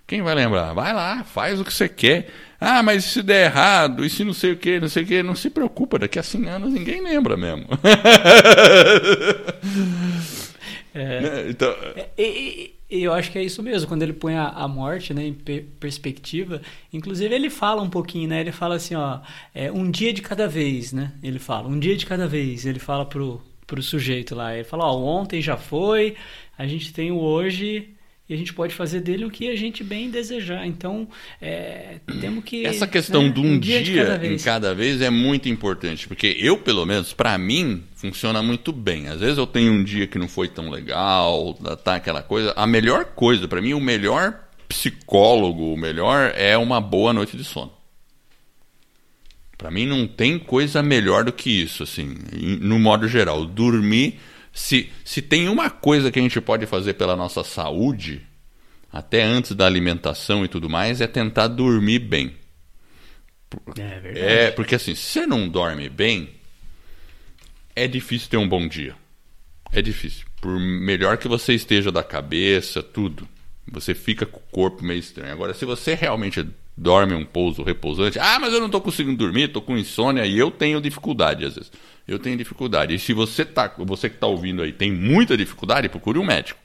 Quem 0.05 0.21
vai 0.21 0.35
lembrar? 0.35 0.73
Vai 0.73 0.93
lá, 0.93 1.23
faz 1.23 1.59
o 1.59 1.65
que 1.65 1.73
você 1.73 1.87
quer. 1.89 2.29
Ah, 2.59 2.83
mas 2.83 3.05
se 3.05 3.23
der 3.23 3.45
errado, 3.45 4.05
e 4.05 4.09
se 4.09 4.23
não 4.23 4.33
sei 4.33 4.51
o 4.51 4.57
que, 4.57 4.79
não 4.79 4.87
sei 4.87 5.03
o 5.03 5.05
que, 5.07 5.23
não 5.23 5.35
se 5.35 5.49
preocupa, 5.49 5.97
daqui 5.97 6.19
a 6.19 6.23
100 6.23 6.47
anos 6.47 6.73
ninguém 6.73 7.01
lembra 7.01 7.35
mesmo. 7.37 7.65
Né? 11.19 11.49
Então, 11.49 11.69
É, 11.95 12.09
e- 12.17 12.73
e 12.89 13.03
eu 13.03 13.13
acho 13.13 13.31
que 13.31 13.39
é 13.39 13.43
isso 13.43 13.63
mesmo, 13.63 13.87
quando 13.87 14.03
ele 14.03 14.13
põe 14.13 14.35
a, 14.35 14.47
a 14.49 14.67
morte 14.67 15.13
né, 15.13 15.25
em 15.25 15.33
per- 15.33 15.65
perspectiva. 15.79 16.61
Inclusive, 16.91 17.33
ele 17.33 17.49
fala 17.49 17.81
um 17.81 17.89
pouquinho, 17.89 18.29
né? 18.29 18.41
Ele 18.41 18.51
fala 18.51 18.75
assim, 18.75 18.93
ó, 18.95 19.19
é, 19.53 19.71
um 19.71 19.89
dia 19.89 20.13
de 20.13 20.21
cada 20.21 20.47
vez, 20.47 20.93
né? 20.93 21.13
Ele 21.23 21.39
fala, 21.39 21.67
um 21.67 21.79
dia 21.79 21.95
de 21.97 22.05
cada 22.05 22.27
vez. 22.27 22.65
Ele 22.65 22.77
fala 22.79 23.05
pro, 23.05 23.41
pro 23.73 23.81
sujeito 23.81 24.35
lá. 24.35 24.53
Ele 24.53 24.63
fala, 24.63 24.85
ó, 24.85 24.95
ontem 24.95 25.41
já 25.41 25.57
foi, 25.57 26.15
a 26.55 26.67
gente 26.67 26.93
tem 26.93 27.11
o 27.11 27.17
hoje 27.17 27.89
e 28.29 28.33
a 28.33 28.37
gente 28.37 28.53
pode 28.53 28.73
fazer 28.73 29.01
dele 29.01 29.25
o 29.25 29.31
que 29.31 29.49
a 29.49 29.55
gente 29.55 29.83
bem 29.83 30.11
desejar. 30.11 30.65
Então, 30.67 31.07
é, 31.41 31.95
temos 32.21 32.43
que. 32.43 32.65
Essa 32.65 32.85
questão 32.85 33.23
né, 33.23 33.29
de 33.29 33.39
um 33.39 33.59
dia, 33.59 33.81
dia, 33.81 34.03
de 34.03 34.11
cada 34.11 34.27
em 34.27 34.37
cada 34.37 34.75
vez 34.75 35.01
é 35.01 35.09
muito 35.09 35.49
importante, 35.49 36.07
porque 36.07 36.37
eu, 36.39 36.57
pelo 36.57 36.85
menos, 36.85 37.13
pra 37.13 37.35
mim, 37.35 37.83
funciona 37.95 38.43
muito 38.43 38.71
bem. 38.71 39.07
Às 39.07 39.19
vezes 39.19 39.39
eu 39.39 39.47
tenho 39.47 39.73
um 39.73 39.83
dia 39.83 40.05
que 40.05 40.19
não 40.19 40.27
foi 40.27 40.47
tão 40.47 40.69
legal, 40.69 41.55
tá 41.83 41.95
aquela 41.95 42.21
coisa. 42.21 42.53
A 42.55 42.67
melhor 42.67 43.05
coisa, 43.05 43.47
pra 43.47 43.59
mim, 43.59 43.73
o 43.73 43.81
melhor 43.81 44.39
psicólogo, 44.69 45.73
o 45.73 45.77
melhor 45.77 46.31
é 46.35 46.55
uma 46.57 46.79
boa 46.79 47.11
noite 47.11 47.35
de 47.35 47.43
sono. 47.43 47.71
Pra 49.57 49.71
mim 49.71 49.85
não 49.85 50.07
tem 50.07 50.37
coisa 50.39 50.81
melhor 50.83 51.23
do 51.23 51.31
que 51.31 51.49
isso, 51.49 51.83
assim, 51.83 52.15
no 52.59 52.79
modo 52.79 53.07
geral. 53.07 53.45
Dormir, 53.45 54.19
se, 54.51 54.89
se 55.03 55.21
tem 55.21 55.47
uma 55.47 55.69
coisa 55.69 56.11
que 56.11 56.19
a 56.19 56.21
gente 56.21 56.39
pode 56.41 56.65
fazer 56.65 56.93
pela 56.93 57.15
nossa 57.15 57.43
saúde, 57.43 58.21
até 58.91 59.23
antes 59.23 59.53
da 59.53 59.65
alimentação 59.65 60.43
e 60.43 60.47
tudo 60.47 60.69
mais, 60.69 61.01
é 61.01 61.07
tentar 61.07 61.47
dormir 61.47 61.99
bem. 61.99 62.35
É 63.77 63.99
verdade. 63.99 64.19
É, 64.19 64.51
porque 64.51 64.75
assim, 64.75 64.95
se 64.95 65.01
você 65.01 65.25
não 65.27 65.47
dorme 65.47 65.89
bem, 65.89 66.29
é 67.75 67.87
difícil 67.87 68.29
ter 68.29 68.37
um 68.37 68.47
bom 68.47 68.67
dia. 68.67 68.95
É 69.71 69.81
difícil. 69.81 70.25
Por 70.39 70.59
melhor 70.59 71.17
que 71.17 71.27
você 71.27 71.53
esteja 71.53 71.91
da 71.91 72.03
cabeça, 72.03 72.83
tudo, 72.83 73.27
você 73.67 73.95
fica 73.95 74.25
com 74.25 74.39
o 74.39 74.51
corpo 74.51 74.83
meio 74.83 74.99
estranho. 74.99 75.31
Agora, 75.31 75.53
se 75.53 75.65
você 75.65 75.95
realmente 75.95 76.45
dorme 76.75 77.13
um 77.13 77.25
pouso 77.25 77.63
repousante, 77.63 78.19
ah, 78.19 78.39
mas 78.39 78.53
eu 78.53 78.59
não 78.59 78.69
tô 78.69 78.81
conseguindo 78.81 79.17
dormir, 79.17 79.49
tô 79.49 79.61
com 79.61 79.77
insônia 79.77 80.25
e 80.25 80.37
eu 80.37 80.49
tenho 80.49 80.81
dificuldade 80.81 81.45
às 81.45 81.55
vezes. 81.55 81.71
Eu 82.07 82.19
tenho 82.19 82.37
dificuldade. 82.37 82.95
E 82.95 82.99
se 82.99 83.13
você 83.13 83.45
tá, 83.45 83.73
você 83.77 84.09
que 84.09 84.17
tá 84.17 84.27
ouvindo 84.27 84.61
aí 84.61 84.73
tem 84.73 84.91
muita 84.91 85.37
dificuldade, 85.37 85.87
procure 85.87 86.19
um 86.19 86.25
médico. 86.25 86.59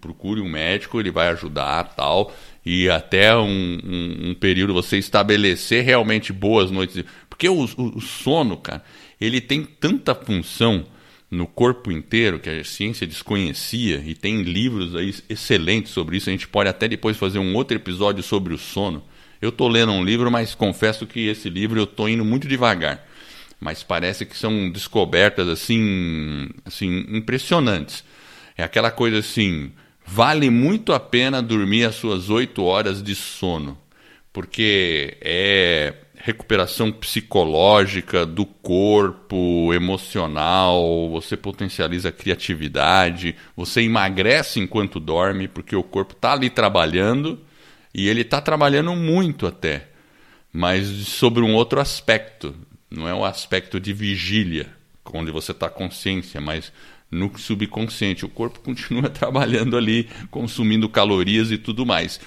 Procure 0.00 0.40
um 0.40 0.48
médico, 0.48 0.98
ele 0.98 1.10
vai 1.10 1.28
ajudar 1.28 1.94
tal. 1.94 2.32
E 2.64 2.88
até 2.88 3.36
um, 3.36 3.78
um, 3.84 4.30
um 4.30 4.34
período 4.34 4.72
você 4.72 4.96
estabelecer 4.96 5.84
realmente 5.84 6.32
boas 6.32 6.70
noites. 6.70 7.04
Porque 7.28 7.48
o, 7.48 7.64
o, 7.64 7.98
o 7.98 8.00
sono, 8.00 8.56
cara, 8.56 8.82
ele 9.20 9.40
tem 9.40 9.62
tanta 9.62 10.14
função 10.14 10.86
no 11.36 11.46
corpo 11.46 11.92
inteiro 11.92 12.40
que 12.40 12.48
a 12.48 12.64
ciência 12.64 13.06
desconhecia 13.06 14.02
e 14.04 14.14
tem 14.14 14.42
livros 14.42 14.96
aí 14.96 15.14
excelentes 15.28 15.92
sobre 15.92 16.16
isso. 16.16 16.28
A 16.28 16.32
gente 16.32 16.48
pode 16.48 16.68
até 16.68 16.88
depois 16.88 17.16
fazer 17.16 17.38
um 17.38 17.54
outro 17.54 17.76
episódio 17.76 18.22
sobre 18.22 18.54
o 18.54 18.58
sono. 18.58 19.04
Eu 19.40 19.50
estou 19.50 19.68
lendo 19.68 19.92
um 19.92 20.02
livro, 20.02 20.30
mas 20.30 20.54
confesso 20.54 21.06
que 21.06 21.28
esse 21.28 21.48
livro 21.50 21.78
eu 21.78 21.84
estou 21.84 22.08
indo 22.08 22.24
muito 22.24 22.48
devagar. 22.48 23.06
Mas 23.60 23.82
parece 23.82 24.24
que 24.24 24.36
são 24.36 24.70
descobertas 24.70 25.48
assim, 25.48 26.48
assim 26.64 27.04
impressionantes. 27.08 28.02
É 28.56 28.62
aquela 28.62 28.90
coisa 28.90 29.18
assim, 29.18 29.72
vale 30.04 30.48
muito 30.50 30.92
a 30.92 31.00
pena 31.00 31.42
dormir 31.42 31.84
as 31.84 31.94
suas 31.94 32.30
oito 32.30 32.64
horas 32.64 33.02
de 33.02 33.14
sono, 33.14 33.78
porque 34.32 35.16
é 35.20 35.94
recuperação 36.26 36.90
psicológica 36.90 38.26
do 38.26 38.44
corpo, 38.44 39.72
emocional, 39.72 41.08
você 41.08 41.36
potencializa 41.36 42.08
a 42.08 42.12
criatividade, 42.12 43.36
você 43.56 43.82
emagrece 43.82 44.58
enquanto 44.58 44.98
dorme, 44.98 45.46
porque 45.46 45.76
o 45.76 45.84
corpo 45.84 46.14
está 46.14 46.32
ali 46.32 46.50
trabalhando 46.50 47.38
e 47.94 48.08
ele 48.08 48.22
está 48.22 48.40
trabalhando 48.40 48.92
muito 48.96 49.46
até, 49.46 49.86
mas 50.52 50.88
sobre 51.06 51.44
um 51.44 51.54
outro 51.54 51.78
aspecto, 51.80 52.56
não 52.90 53.06
é 53.06 53.14
o 53.14 53.24
aspecto 53.24 53.78
de 53.78 53.92
vigília, 53.92 54.74
onde 55.12 55.30
você 55.30 55.52
está 55.52 55.70
consciência, 55.70 56.40
mas 56.40 56.72
no 57.08 57.38
subconsciente. 57.38 58.26
O 58.26 58.28
corpo 58.28 58.58
continua 58.66 59.08
trabalhando 59.08 59.76
ali, 59.76 60.08
consumindo 60.28 60.88
calorias 60.88 61.52
e 61.52 61.56
tudo 61.56 61.86
mais. 61.86 62.18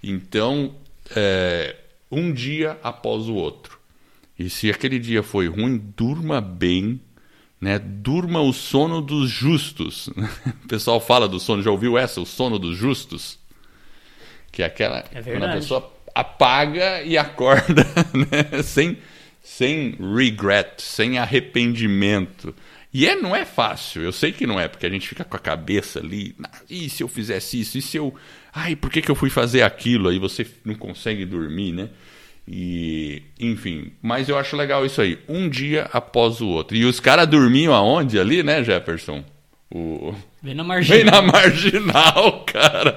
Então, 0.00 0.76
é, 1.16 1.74
um 2.10 2.32
dia 2.32 2.78
após 2.82 3.28
o 3.28 3.34
outro. 3.34 3.78
E 4.38 4.48
se 4.48 4.70
aquele 4.70 4.98
dia 4.98 5.22
foi 5.22 5.48
ruim, 5.48 5.76
durma 5.96 6.40
bem, 6.40 7.00
né? 7.60 7.78
Durma 7.78 8.40
o 8.40 8.52
sono 8.52 9.00
dos 9.00 9.30
justos. 9.30 10.08
O 10.64 10.68
pessoal 10.68 11.00
fala 11.00 11.26
do 11.26 11.40
sono, 11.40 11.62
já 11.62 11.70
ouviu 11.70 11.96
essa? 11.96 12.20
O 12.20 12.26
sono 12.26 12.58
dos 12.58 12.76
justos? 12.76 13.38
Que 14.52 14.62
é 14.62 14.66
aquela 14.66 15.04
É 15.12 15.22
quando 15.22 15.44
a 15.44 15.52
pessoa 15.52 15.92
apaga 16.14 17.02
e 17.02 17.16
acorda, 17.16 17.86
né? 18.12 18.62
sem, 18.62 18.98
sem 19.42 19.96
regret, 20.14 20.82
sem 20.82 21.18
arrependimento. 21.18 22.54
E 22.92 23.06
é, 23.06 23.14
não 23.14 23.36
é 23.36 23.44
fácil, 23.44 24.02
eu 24.02 24.12
sei 24.12 24.32
que 24.32 24.46
não 24.46 24.58
é, 24.58 24.66
porque 24.66 24.86
a 24.86 24.90
gente 24.90 25.08
fica 25.08 25.22
com 25.24 25.36
a 25.36 25.40
cabeça 25.40 25.98
ali, 25.98 26.34
e 26.68 26.88
se 26.88 27.02
eu 27.02 27.08
fizesse 27.08 27.60
isso, 27.60 27.76
e 27.78 27.82
se 27.82 27.96
eu. 27.96 28.14
Ai, 28.58 28.74
por 28.74 28.90
que, 28.90 29.00
que 29.00 29.10
eu 29.10 29.14
fui 29.14 29.30
fazer 29.30 29.62
aquilo? 29.62 30.08
Aí 30.08 30.18
você 30.18 30.44
não 30.64 30.74
consegue 30.74 31.24
dormir, 31.24 31.72
né? 31.72 31.88
E, 32.46 33.22
enfim, 33.38 33.92
mas 34.02 34.28
eu 34.28 34.36
acho 34.36 34.56
legal 34.56 34.84
isso 34.84 35.00
aí, 35.00 35.18
um 35.28 35.48
dia 35.48 35.88
após 35.92 36.40
o 36.40 36.48
outro. 36.48 36.76
E 36.76 36.84
os 36.84 36.98
caras 36.98 37.28
dormiam 37.28 37.72
aonde 37.72 38.18
ali, 38.18 38.42
né, 38.42 38.64
Jefferson? 38.64 39.22
O... 39.72 40.12
Vem 40.42 40.54
na 40.56 40.64
marginal. 40.64 40.98
Vem 40.98 41.04
na 41.04 41.22
marginal, 41.22 42.44
cara. 42.46 42.96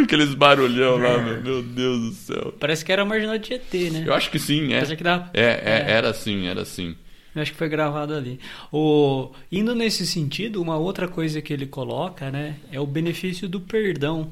Aqueles 0.00 0.34
barulhão 0.34 0.96
lá, 0.96 1.18
meu, 1.18 1.62
Deus 1.62 2.00
do 2.00 2.12
céu. 2.12 2.54
Parece 2.60 2.84
que 2.84 2.92
era 2.92 3.02
a 3.02 3.04
marginal 3.04 3.36
de 3.36 3.54
ET, 3.54 3.74
né? 3.90 4.04
Eu 4.06 4.14
acho 4.14 4.30
que 4.30 4.38
sim, 4.38 4.72
é. 4.72 4.84
Que 4.84 5.02
dá... 5.02 5.28
é, 5.34 5.42
é, 5.42 5.84
é, 5.88 5.90
era 5.90 6.10
assim, 6.10 6.46
era 6.46 6.62
assim. 6.62 6.94
Eu 7.34 7.42
acho 7.42 7.52
que 7.52 7.58
foi 7.58 7.68
gravado 7.68 8.14
ali. 8.14 8.40
O, 8.72 9.30
indo 9.50 9.74
nesse 9.74 10.06
sentido, 10.06 10.60
uma 10.60 10.76
outra 10.76 11.06
coisa 11.06 11.40
que 11.40 11.52
ele 11.52 11.66
coloca, 11.66 12.30
né, 12.30 12.56
é 12.72 12.80
o 12.80 12.86
benefício 12.86 13.48
do 13.48 13.60
perdão. 13.60 14.30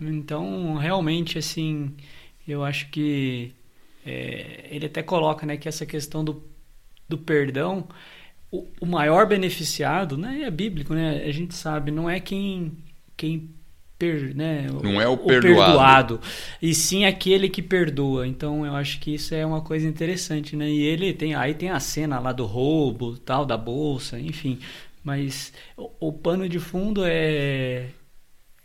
Então, 0.00 0.74
realmente, 0.74 1.38
assim, 1.38 1.92
eu 2.46 2.64
acho 2.64 2.88
que 2.90 3.52
é, 4.04 4.68
ele 4.70 4.86
até 4.86 5.02
coloca, 5.02 5.44
né, 5.46 5.56
que 5.56 5.68
essa 5.68 5.84
questão 5.84 6.24
do, 6.24 6.42
do 7.08 7.18
perdão, 7.18 7.88
o, 8.50 8.66
o 8.80 8.86
maior 8.86 9.26
beneficiado, 9.26 10.16
né, 10.16 10.42
é 10.42 10.50
bíblico, 10.50 10.94
né? 10.94 11.24
A 11.24 11.32
gente 11.32 11.54
sabe, 11.54 11.90
não 11.90 12.08
é 12.08 12.20
quem 12.20 12.72
quem 13.16 13.50
Per, 13.98 14.34
né, 14.34 14.66
não 14.82 15.00
é 15.00 15.08
o, 15.08 15.14
o 15.14 15.18
perdoado. 15.18 15.40
perdoado. 15.40 16.20
e 16.60 16.74
sim 16.74 17.06
aquele 17.06 17.48
que 17.48 17.62
perdoa. 17.62 18.26
Então 18.26 18.66
eu 18.66 18.74
acho 18.74 19.00
que 19.00 19.14
isso 19.14 19.34
é 19.34 19.44
uma 19.44 19.62
coisa 19.62 19.88
interessante, 19.88 20.54
né? 20.54 20.68
E 20.68 20.82
ele 20.82 21.14
tem 21.14 21.34
aí 21.34 21.54
tem 21.54 21.70
a 21.70 21.80
cena 21.80 22.18
lá 22.18 22.30
do 22.30 22.44
roubo, 22.44 23.16
tal 23.16 23.46
da 23.46 23.56
bolsa, 23.56 24.20
enfim. 24.20 24.58
Mas 25.02 25.52
o, 25.76 25.90
o 26.08 26.12
pano 26.12 26.46
de 26.46 26.58
fundo 26.58 27.04
é, 27.06 27.86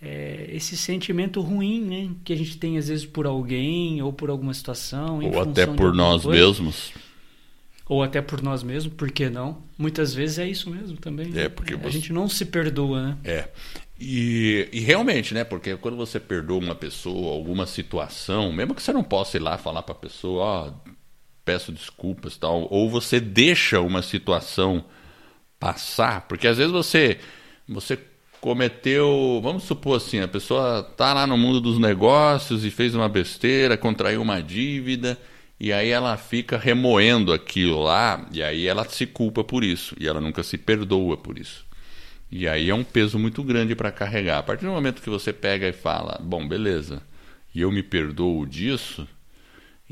é, 0.01 0.49
esse 0.51 0.75
sentimento 0.75 1.39
ruim, 1.39 1.81
né? 1.81 2.09
Que 2.25 2.33
a 2.33 2.37
gente 2.37 2.57
tem 2.57 2.77
às 2.77 2.89
vezes 2.89 3.05
por 3.05 3.25
alguém 3.25 4.01
ou 4.01 4.11
por 4.11 4.29
alguma 4.29 4.53
situação, 4.53 5.21
ou 5.23 5.41
até 5.41 5.65
por 5.65 5.93
nós 5.93 6.23
coisa. 6.23 6.41
mesmos 6.41 6.91
ou 7.91 8.01
até 8.01 8.21
por 8.21 8.41
nós 8.41 8.63
mesmos, 8.63 8.93
por 8.93 9.11
que 9.11 9.29
não? 9.29 9.57
Muitas 9.77 10.13
vezes 10.13 10.39
é 10.39 10.47
isso 10.47 10.69
mesmo 10.69 10.95
também. 10.95 11.27
Né? 11.27 11.43
É, 11.43 11.49
porque 11.49 11.75
você... 11.75 11.87
a 11.87 11.89
gente 11.89 12.13
não 12.13 12.29
se 12.29 12.45
perdoa, 12.45 13.07
né? 13.07 13.17
É. 13.21 13.49
E, 14.03 14.67
e, 14.73 14.79
realmente, 14.79 15.31
né? 15.31 15.43
Porque 15.43 15.77
quando 15.77 15.95
você 15.95 16.19
perdoa 16.19 16.57
uma 16.57 16.73
pessoa, 16.73 17.33
alguma 17.33 17.67
situação, 17.67 18.51
mesmo 18.51 18.73
que 18.73 18.81
você 18.81 18.91
não 18.91 19.03
possa 19.03 19.37
ir 19.37 19.41
lá 19.41 19.59
falar 19.59 19.83
para 19.83 19.93
a 19.93 19.97
pessoa, 19.97 20.43
ó, 20.43 20.69
oh, 20.69 20.91
peço 21.45 21.71
desculpas, 21.71 22.35
tal, 22.35 22.67
ou 22.71 22.89
você 22.89 23.19
deixa 23.19 23.79
uma 23.79 24.01
situação 24.01 24.83
passar, 25.59 26.27
porque 26.27 26.47
às 26.47 26.57
vezes 26.57 26.71
você 26.71 27.19
você 27.67 27.99
cometeu, 28.41 29.39
vamos 29.43 29.63
supor 29.65 29.97
assim, 29.97 30.19
a 30.19 30.27
pessoa 30.27 30.81
tá 30.97 31.13
lá 31.13 31.27
no 31.27 31.37
mundo 31.37 31.61
dos 31.61 31.77
negócios 31.77 32.65
e 32.65 32.71
fez 32.71 32.95
uma 32.95 33.07
besteira, 33.07 33.77
contraiu 33.77 34.21
uma 34.21 34.41
dívida, 34.41 35.17
e 35.59 35.71
aí 35.71 35.89
ela 35.89 36.17
fica 36.17 36.57
remoendo 36.57 37.31
aquilo 37.31 37.83
lá, 37.83 38.27
e 38.31 38.41
aí 38.41 38.67
ela 38.67 38.83
se 38.89 39.05
culpa 39.05 39.43
por 39.43 39.63
isso, 39.63 39.95
e 39.99 40.07
ela 40.07 40.19
nunca 40.19 40.41
se 40.43 40.57
perdoa 40.57 41.17
por 41.17 41.37
isso. 41.37 41.65
E 42.31 42.47
aí 42.47 42.69
é 42.69 42.75
um 42.75 42.83
peso 42.83 43.19
muito 43.19 43.43
grande 43.43 43.75
para 43.75 43.91
carregar. 43.91 44.39
A 44.39 44.43
partir 44.43 44.65
do 44.65 44.71
momento 44.71 45.01
que 45.01 45.09
você 45.09 45.33
pega 45.33 45.67
e 45.67 45.73
fala, 45.73 46.19
bom, 46.23 46.47
beleza, 46.47 47.01
e 47.53 47.61
eu 47.61 47.71
me 47.71 47.83
perdoo 47.83 48.45
disso, 48.45 49.07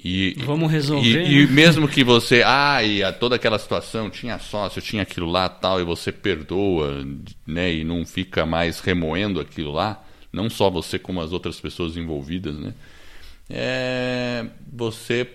e, 0.04 0.36
Vamos 0.46 0.72
resolver. 0.72 1.10
E, 1.10 1.14
né? 1.16 1.32
e, 1.32 1.48
mesmo 1.48 1.88
que 1.88 2.04
você, 2.04 2.42
ah, 2.46 2.82
e 2.82 3.04
a, 3.04 3.12
toda 3.12 3.36
aquela 3.36 3.60
situação, 3.60 4.10
tinha 4.10 4.40
sócio, 4.40 4.82
tinha 4.82 5.04
aquilo 5.04 5.30
lá 5.30 5.50
tal, 5.50 5.82
e 5.82 5.84
você 5.84 6.12
perdoa, 6.12 7.06
né, 7.46 7.74
e 7.74 7.84
não 7.84 8.06
fica 8.06 8.46
mais 8.46 8.80
remoendo 8.80 9.40
aquilo 9.40 9.72
lá, 9.74 10.02
não 10.32 10.50
só 10.50 10.70
você 10.70 10.98
como 10.98 11.22
as 11.22 11.34
outras 11.34 11.60
pessoas 11.60 11.98
envolvidas, 11.98 12.56
né, 12.58 12.74
é, 13.50 14.46
você 14.72 15.28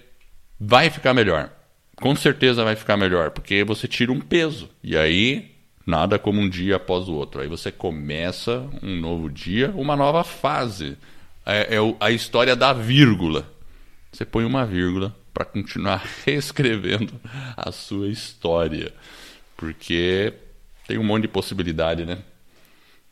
vai 0.58 0.88
ficar 0.88 1.12
melhor. 1.12 1.50
Com 1.96 2.16
certeza 2.16 2.64
vai 2.64 2.74
ficar 2.74 2.96
melhor, 2.96 3.30
porque 3.30 3.62
você 3.64 3.86
tira 3.86 4.10
um 4.10 4.20
peso. 4.20 4.68
E 4.82 4.96
aí 4.96 5.53
Nada 5.86 6.18
como 6.18 6.40
um 6.40 6.48
dia 6.48 6.76
após 6.76 7.08
o 7.08 7.14
outro. 7.14 7.40
Aí 7.40 7.48
você 7.48 7.70
começa 7.70 8.68
um 8.82 8.98
novo 8.98 9.28
dia, 9.28 9.70
uma 9.76 9.94
nova 9.94 10.24
fase. 10.24 10.96
É, 11.44 11.76
é 11.76 11.96
a 12.00 12.10
história 12.10 12.56
da 12.56 12.72
vírgula. 12.72 13.46
Você 14.10 14.24
põe 14.24 14.44
uma 14.44 14.64
vírgula 14.64 15.14
para 15.32 15.44
continuar 15.44 16.02
reescrevendo 16.24 17.12
a 17.56 17.70
sua 17.70 18.08
história. 18.08 18.92
Porque 19.56 20.32
tem 20.86 20.96
um 20.96 21.04
monte 21.04 21.22
de 21.22 21.28
possibilidade, 21.28 22.06
né? 22.06 22.18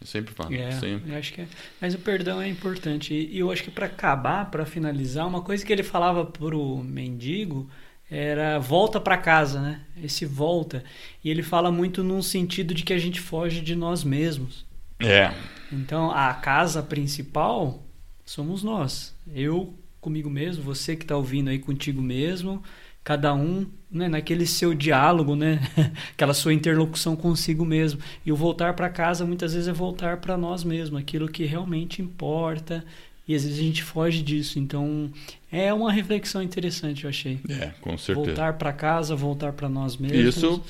Eu 0.00 0.06
sempre 0.06 0.34
falo. 0.34 0.54
É, 0.54 0.72
sempre. 0.72 1.12
Eu 1.12 1.18
acho 1.18 1.32
que 1.32 1.42
é. 1.42 1.46
Mas 1.80 1.94
o 1.94 1.98
perdão 1.98 2.40
é 2.40 2.48
importante. 2.48 3.14
E 3.14 3.38
eu 3.38 3.52
acho 3.52 3.62
que 3.62 3.70
para 3.70 3.86
acabar, 3.86 4.50
para 4.50 4.64
finalizar, 4.64 5.26
uma 5.26 5.42
coisa 5.42 5.64
que 5.64 5.72
ele 5.72 5.82
falava 5.82 6.24
pro 6.24 6.78
mendigo 6.78 7.70
era 8.14 8.58
volta 8.58 9.00
para 9.00 9.16
casa, 9.16 9.58
né? 9.58 9.80
Esse 10.02 10.26
volta. 10.26 10.84
E 11.24 11.30
ele 11.30 11.42
fala 11.42 11.72
muito 11.72 12.04
num 12.04 12.20
sentido 12.20 12.74
de 12.74 12.82
que 12.82 12.92
a 12.92 12.98
gente 12.98 13.18
foge 13.18 13.62
de 13.62 13.74
nós 13.74 14.04
mesmos. 14.04 14.66
É. 15.00 15.32
Então, 15.72 16.10
a 16.10 16.34
casa 16.34 16.82
principal 16.82 17.82
somos 18.22 18.62
nós. 18.62 19.16
Eu 19.34 19.74
comigo 19.98 20.28
mesmo, 20.28 20.62
você 20.62 20.94
que 20.94 21.04
está 21.04 21.16
ouvindo 21.16 21.48
aí 21.48 21.58
contigo 21.58 22.02
mesmo, 22.02 22.62
cada 23.02 23.32
um 23.32 23.66
né, 23.90 24.08
naquele 24.08 24.46
seu 24.46 24.74
diálogo, 24.74 25.34
né? 25.34 25.60
aquela 26.12 26.34
sua 26.34 26.52
interlocução 26.52 27.16
consigo 27.16 27.64
mesmo. 27.64 27.98
E 28.26 28.30
o 28.30 28.36
voltar 28.36 28.74
para 28.74 28.90
casa 28.90 29.24
muitas 29.24 29.54
vezes 29.54 29.68
é 29.68 29.72
voltar 29.72 30.18
para 30.18 30.36
nós 30.36 30.64
mesmos, 30.64 31.00
aquilo 31.00 31.28
que 31.28 31.46
realmente 31.46 32.02
importa, 32.02 32.84
e 33.32 33.34
às 33.34 33.44
vezes 33.44 33.58
a 33.58 33.62
gente 33.62 33.82
foge 33.82 34.22
disso. 34.22 34.58
Então, 34.58 35.10
é 35.50 35.72
uma 35.72 35.90
reflexão 35.90 36.42
interessante, 36.42 37.04
eu 37.04 37.10
achei. 37.10 37.40
É, 37.48 37.70
com 37.80 37.96
certeza. 37.96 38.26
Voltar 38.26 38.52
para 38.54 38.72
casa, 38.72 39.16
voltar 39.16 39.52
para 39.52 39.68
nós 39.68 39.96
mesmos. 39.96 40.36
Isso. 40.36 40.62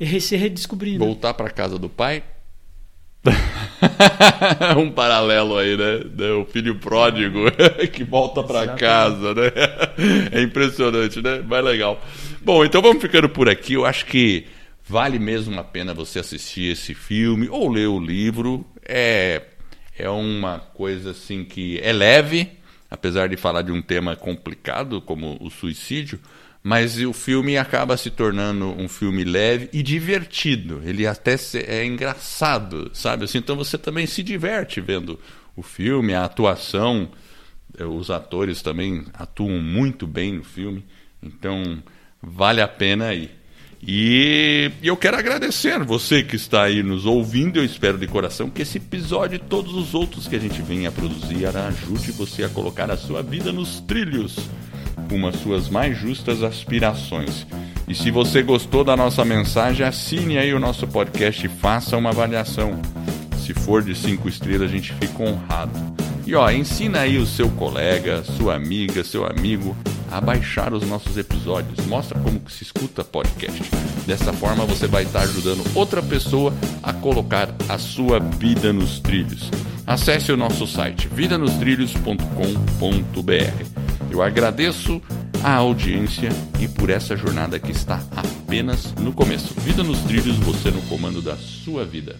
E 0.00 0.20
se 0.20 0.36
redescobrir. 0.36 0.98
Né? 0.98 1.06
Voltar 1.06 1.32
para 1.34 1.48
casa 1.48 1.78
do 1.78 1.88
pai. 1.88 2.24
um 4.76 4.90
paralelo 4.90 5.56
aí, 5.56 5.76
né? 5.76 6.32
O 6.32 6.44
filho 6.44 6.74
pródigo 6.74 7.44
que 7.92 8.02
volta 8.02 8.42
para 8.42 8.74
casa, 8.74 9.32
né? 9.32 9.52
É 10.32 10.42
impressionante, 10.42 11.22
né? 11.22 11.40
Mas 11.46 11.64
legal. 11.64 12.02
Bom, 12.40 12.64
então 12.64 12.82
vamos 12.82 13.00
ficando 13.00 13.28
por 13.28 13.48
aqui. 13.48 13.74
Eu 13.74 13.86
acho 13.86 14.06
que 14.06 14.44
vale 14.84 15.20
mesmo 15.20 15.56
a 15.60 15.62
pena 15.62 15.94
você 15.94 16.18
assistir 16.18 16.72
esse 16.72 16.94
filme 16.94 17.48
ou 17.48 17.70
ler 17.70 17.86
o 17.86 18.00
livro. 18.00 18.66
É 18.84 19.40
é 20.02 20.10
uma 20.10 20.58
coisa 20.58 21.12
assim 21.12 21.44
que 21.44 21.78
é 21.80 21.92
leve, 21.92 22.50
apesar 22.90 23.28
de 23.28 23.36
falar 23.36 23.62
de 23.62 23.70
um 23.70 23.80
tema 23.80 24.16
complicado 24.16 25.00
como 25.00 25.38
o 25.40 25.48
suicídio, 25.48 26.18
mas 26.62 26.98
o 26.98 27.12
filme 27.12 27.56
acaba 27.56 27.96
se 27.96 28.10
tornando 28.10 28.66
um 28.66 28.88
filme 28.88 29.24
leve 29.24 29.68
e 29.72 29.82
divertido. 29.82 30.82
Ele 30.84 31.06
até 31.06 31.36
é 31.66 31.84
engraçado, 31.84 32.90
sabe? 32.92 33.24
Assim, 33.24 33.38
então 33.38 33.56
você 33.56 33.78
também 33.78 34.06
se 34.06 34.22
diverte 34.22 34.80
vendo 34.80 35.18
o 35.56 35.62
filme, 35.62 36.14
a 36.14 36.24
atuação, 36.24 37.08
eh, 37.78 37.84
os 37.84 38.10
atores 38.10 38.60
também 38.60 39.04
atuam 39.14 39.60
muito 39.60 40.06
bem 40.06 40.34
no 40.34 40.44
filme. 40.44 40.84
Então 41.22 41.82
vale 42.20 42.60
a 42.60 42.68
pena 42.68 43.06
aí. 43.06 43.30
E 43.84 44.70
eu 44.80 44.96
quero 44.96 45.16
agradecer 45.16 45.82
você 45.82 46.22
que 46.22 46.36
está 46.36 46.62
aí 46.62 46.84
nos 46.84 47.04
ouvindo. 47.04 47.58
Eu 47.58 47.64
espero 47.64 47.98
de 47.98 48.06
coração 48.06 48.48
que 48.48 48.62
esse 48.62 48.78
episódio 48.78 49.36
e 49.36 49.38
todos 49.40 49.74
os 49.74 49.92
outros 49.92 50.28
que 50.28 50.36
a 50.36 50.38
gente 50.38 50.62
venha 50.62 50.88
a 50.88 50.92
produzir 50.92 51.46
ajude 51.46 52.12
você 52.12 52.44
a 52.44 52.48
colocar 52.48 52.90
a 52.92 52.96
sua 52.96 53.22
vida 53.22 53.50
nos 53.50 53.80
trilhos 53.80 54.38
com 55.08 55.26
as 55.26 55.36
suas 55.36 55.68
mais 55.68 55.98
justas 55.98 56.44
aspirações. 56.44 57.44
E 57.88 57.94
se 57.94 58.10
você 58.10 58.40
gostou 58.40 58.84
da 58.84 58.96
nossa 58.96 59.24
mensagem, 59.24 59.84
assine 59.84 60.38
aí 60.38 60.54
o 60.54 60.60
nosso 60.60 60.86
podcast 60.86 61.44
e 61.44 61.48
faça 61.48 61.96
uma 61.96 62.10
avaliação. 62.10 62.80
Se 63.44 63.52
for 63.52 63.82
de 63.82 63.96
cinco 63.96 64.28
estrelas, 64.28 64.70
a 64.70 64.72
gente 64.72 64.92
fica 64.94 65.22
honrado. 65.24 66.11
E 66.26 66.34
ó, 66.34 66.50
ensina 66.50 67.00
aí 67.00 67.18
o 67.18 67.26
seu 67.26 67.48
colega, 67.50 68.24
sua 68.24 68.54
amiga, 68.54 69.02
seu 69.02 69.26
amigo 69.26 69.76
a 70.10 70.20
baixar 70.20 70.74
os 70.74 70.86
nossos 70.86 71.16
episódios. 71.16 71.84
Mostra 71.86 72.20
como 72.20 72.40
se 72.48 72.62
escuta 72.62 73.02
podcast. 73.02 73.62
Dessa 74.06 74.32
forma 74.32 74.64
você 74.66 74.86
vai 74.86 75.02
estar 75.04 75.22
ajudando 75.22 75.64
outra 75.74 76.02
pessoa 76.02 76.52
a 76.82 76.92
colocar 76.92 77.48
a 77.68 77.78
sua 77.78 78.20
vida 78.20 78.72
nos 78.72 79.00
trilhos. 79.00 79.50
Acesse 79.86 80.30
o 80.30 80.36
nosso 80.36 80.66
site 80.66 81.08
vidanostrilhos.com.br. 81.08 83.66
Eu 84.10 84.22
agradeço 84.22 85.00
a 85.42 85.54
audiência 85.54 86.28
e 86.60 86.68
por 86.68 86.90
essa 86.90 87.16
jornada 87.16 87.58
que 87.58 87.72
está 87.72 88.00
apenas 88.14 88.92
no 88.94 89.12
começo. 89.12 89.58
Vida 89.60 89.82
nos 89.82 89.98
trilhos, 90.00 90.36
você 90.36 90.70
no 90.70 90.82
comando 90.82 91.22
da 91.22 91.36
sua 91.36 91.84
vida. 91.84 92.16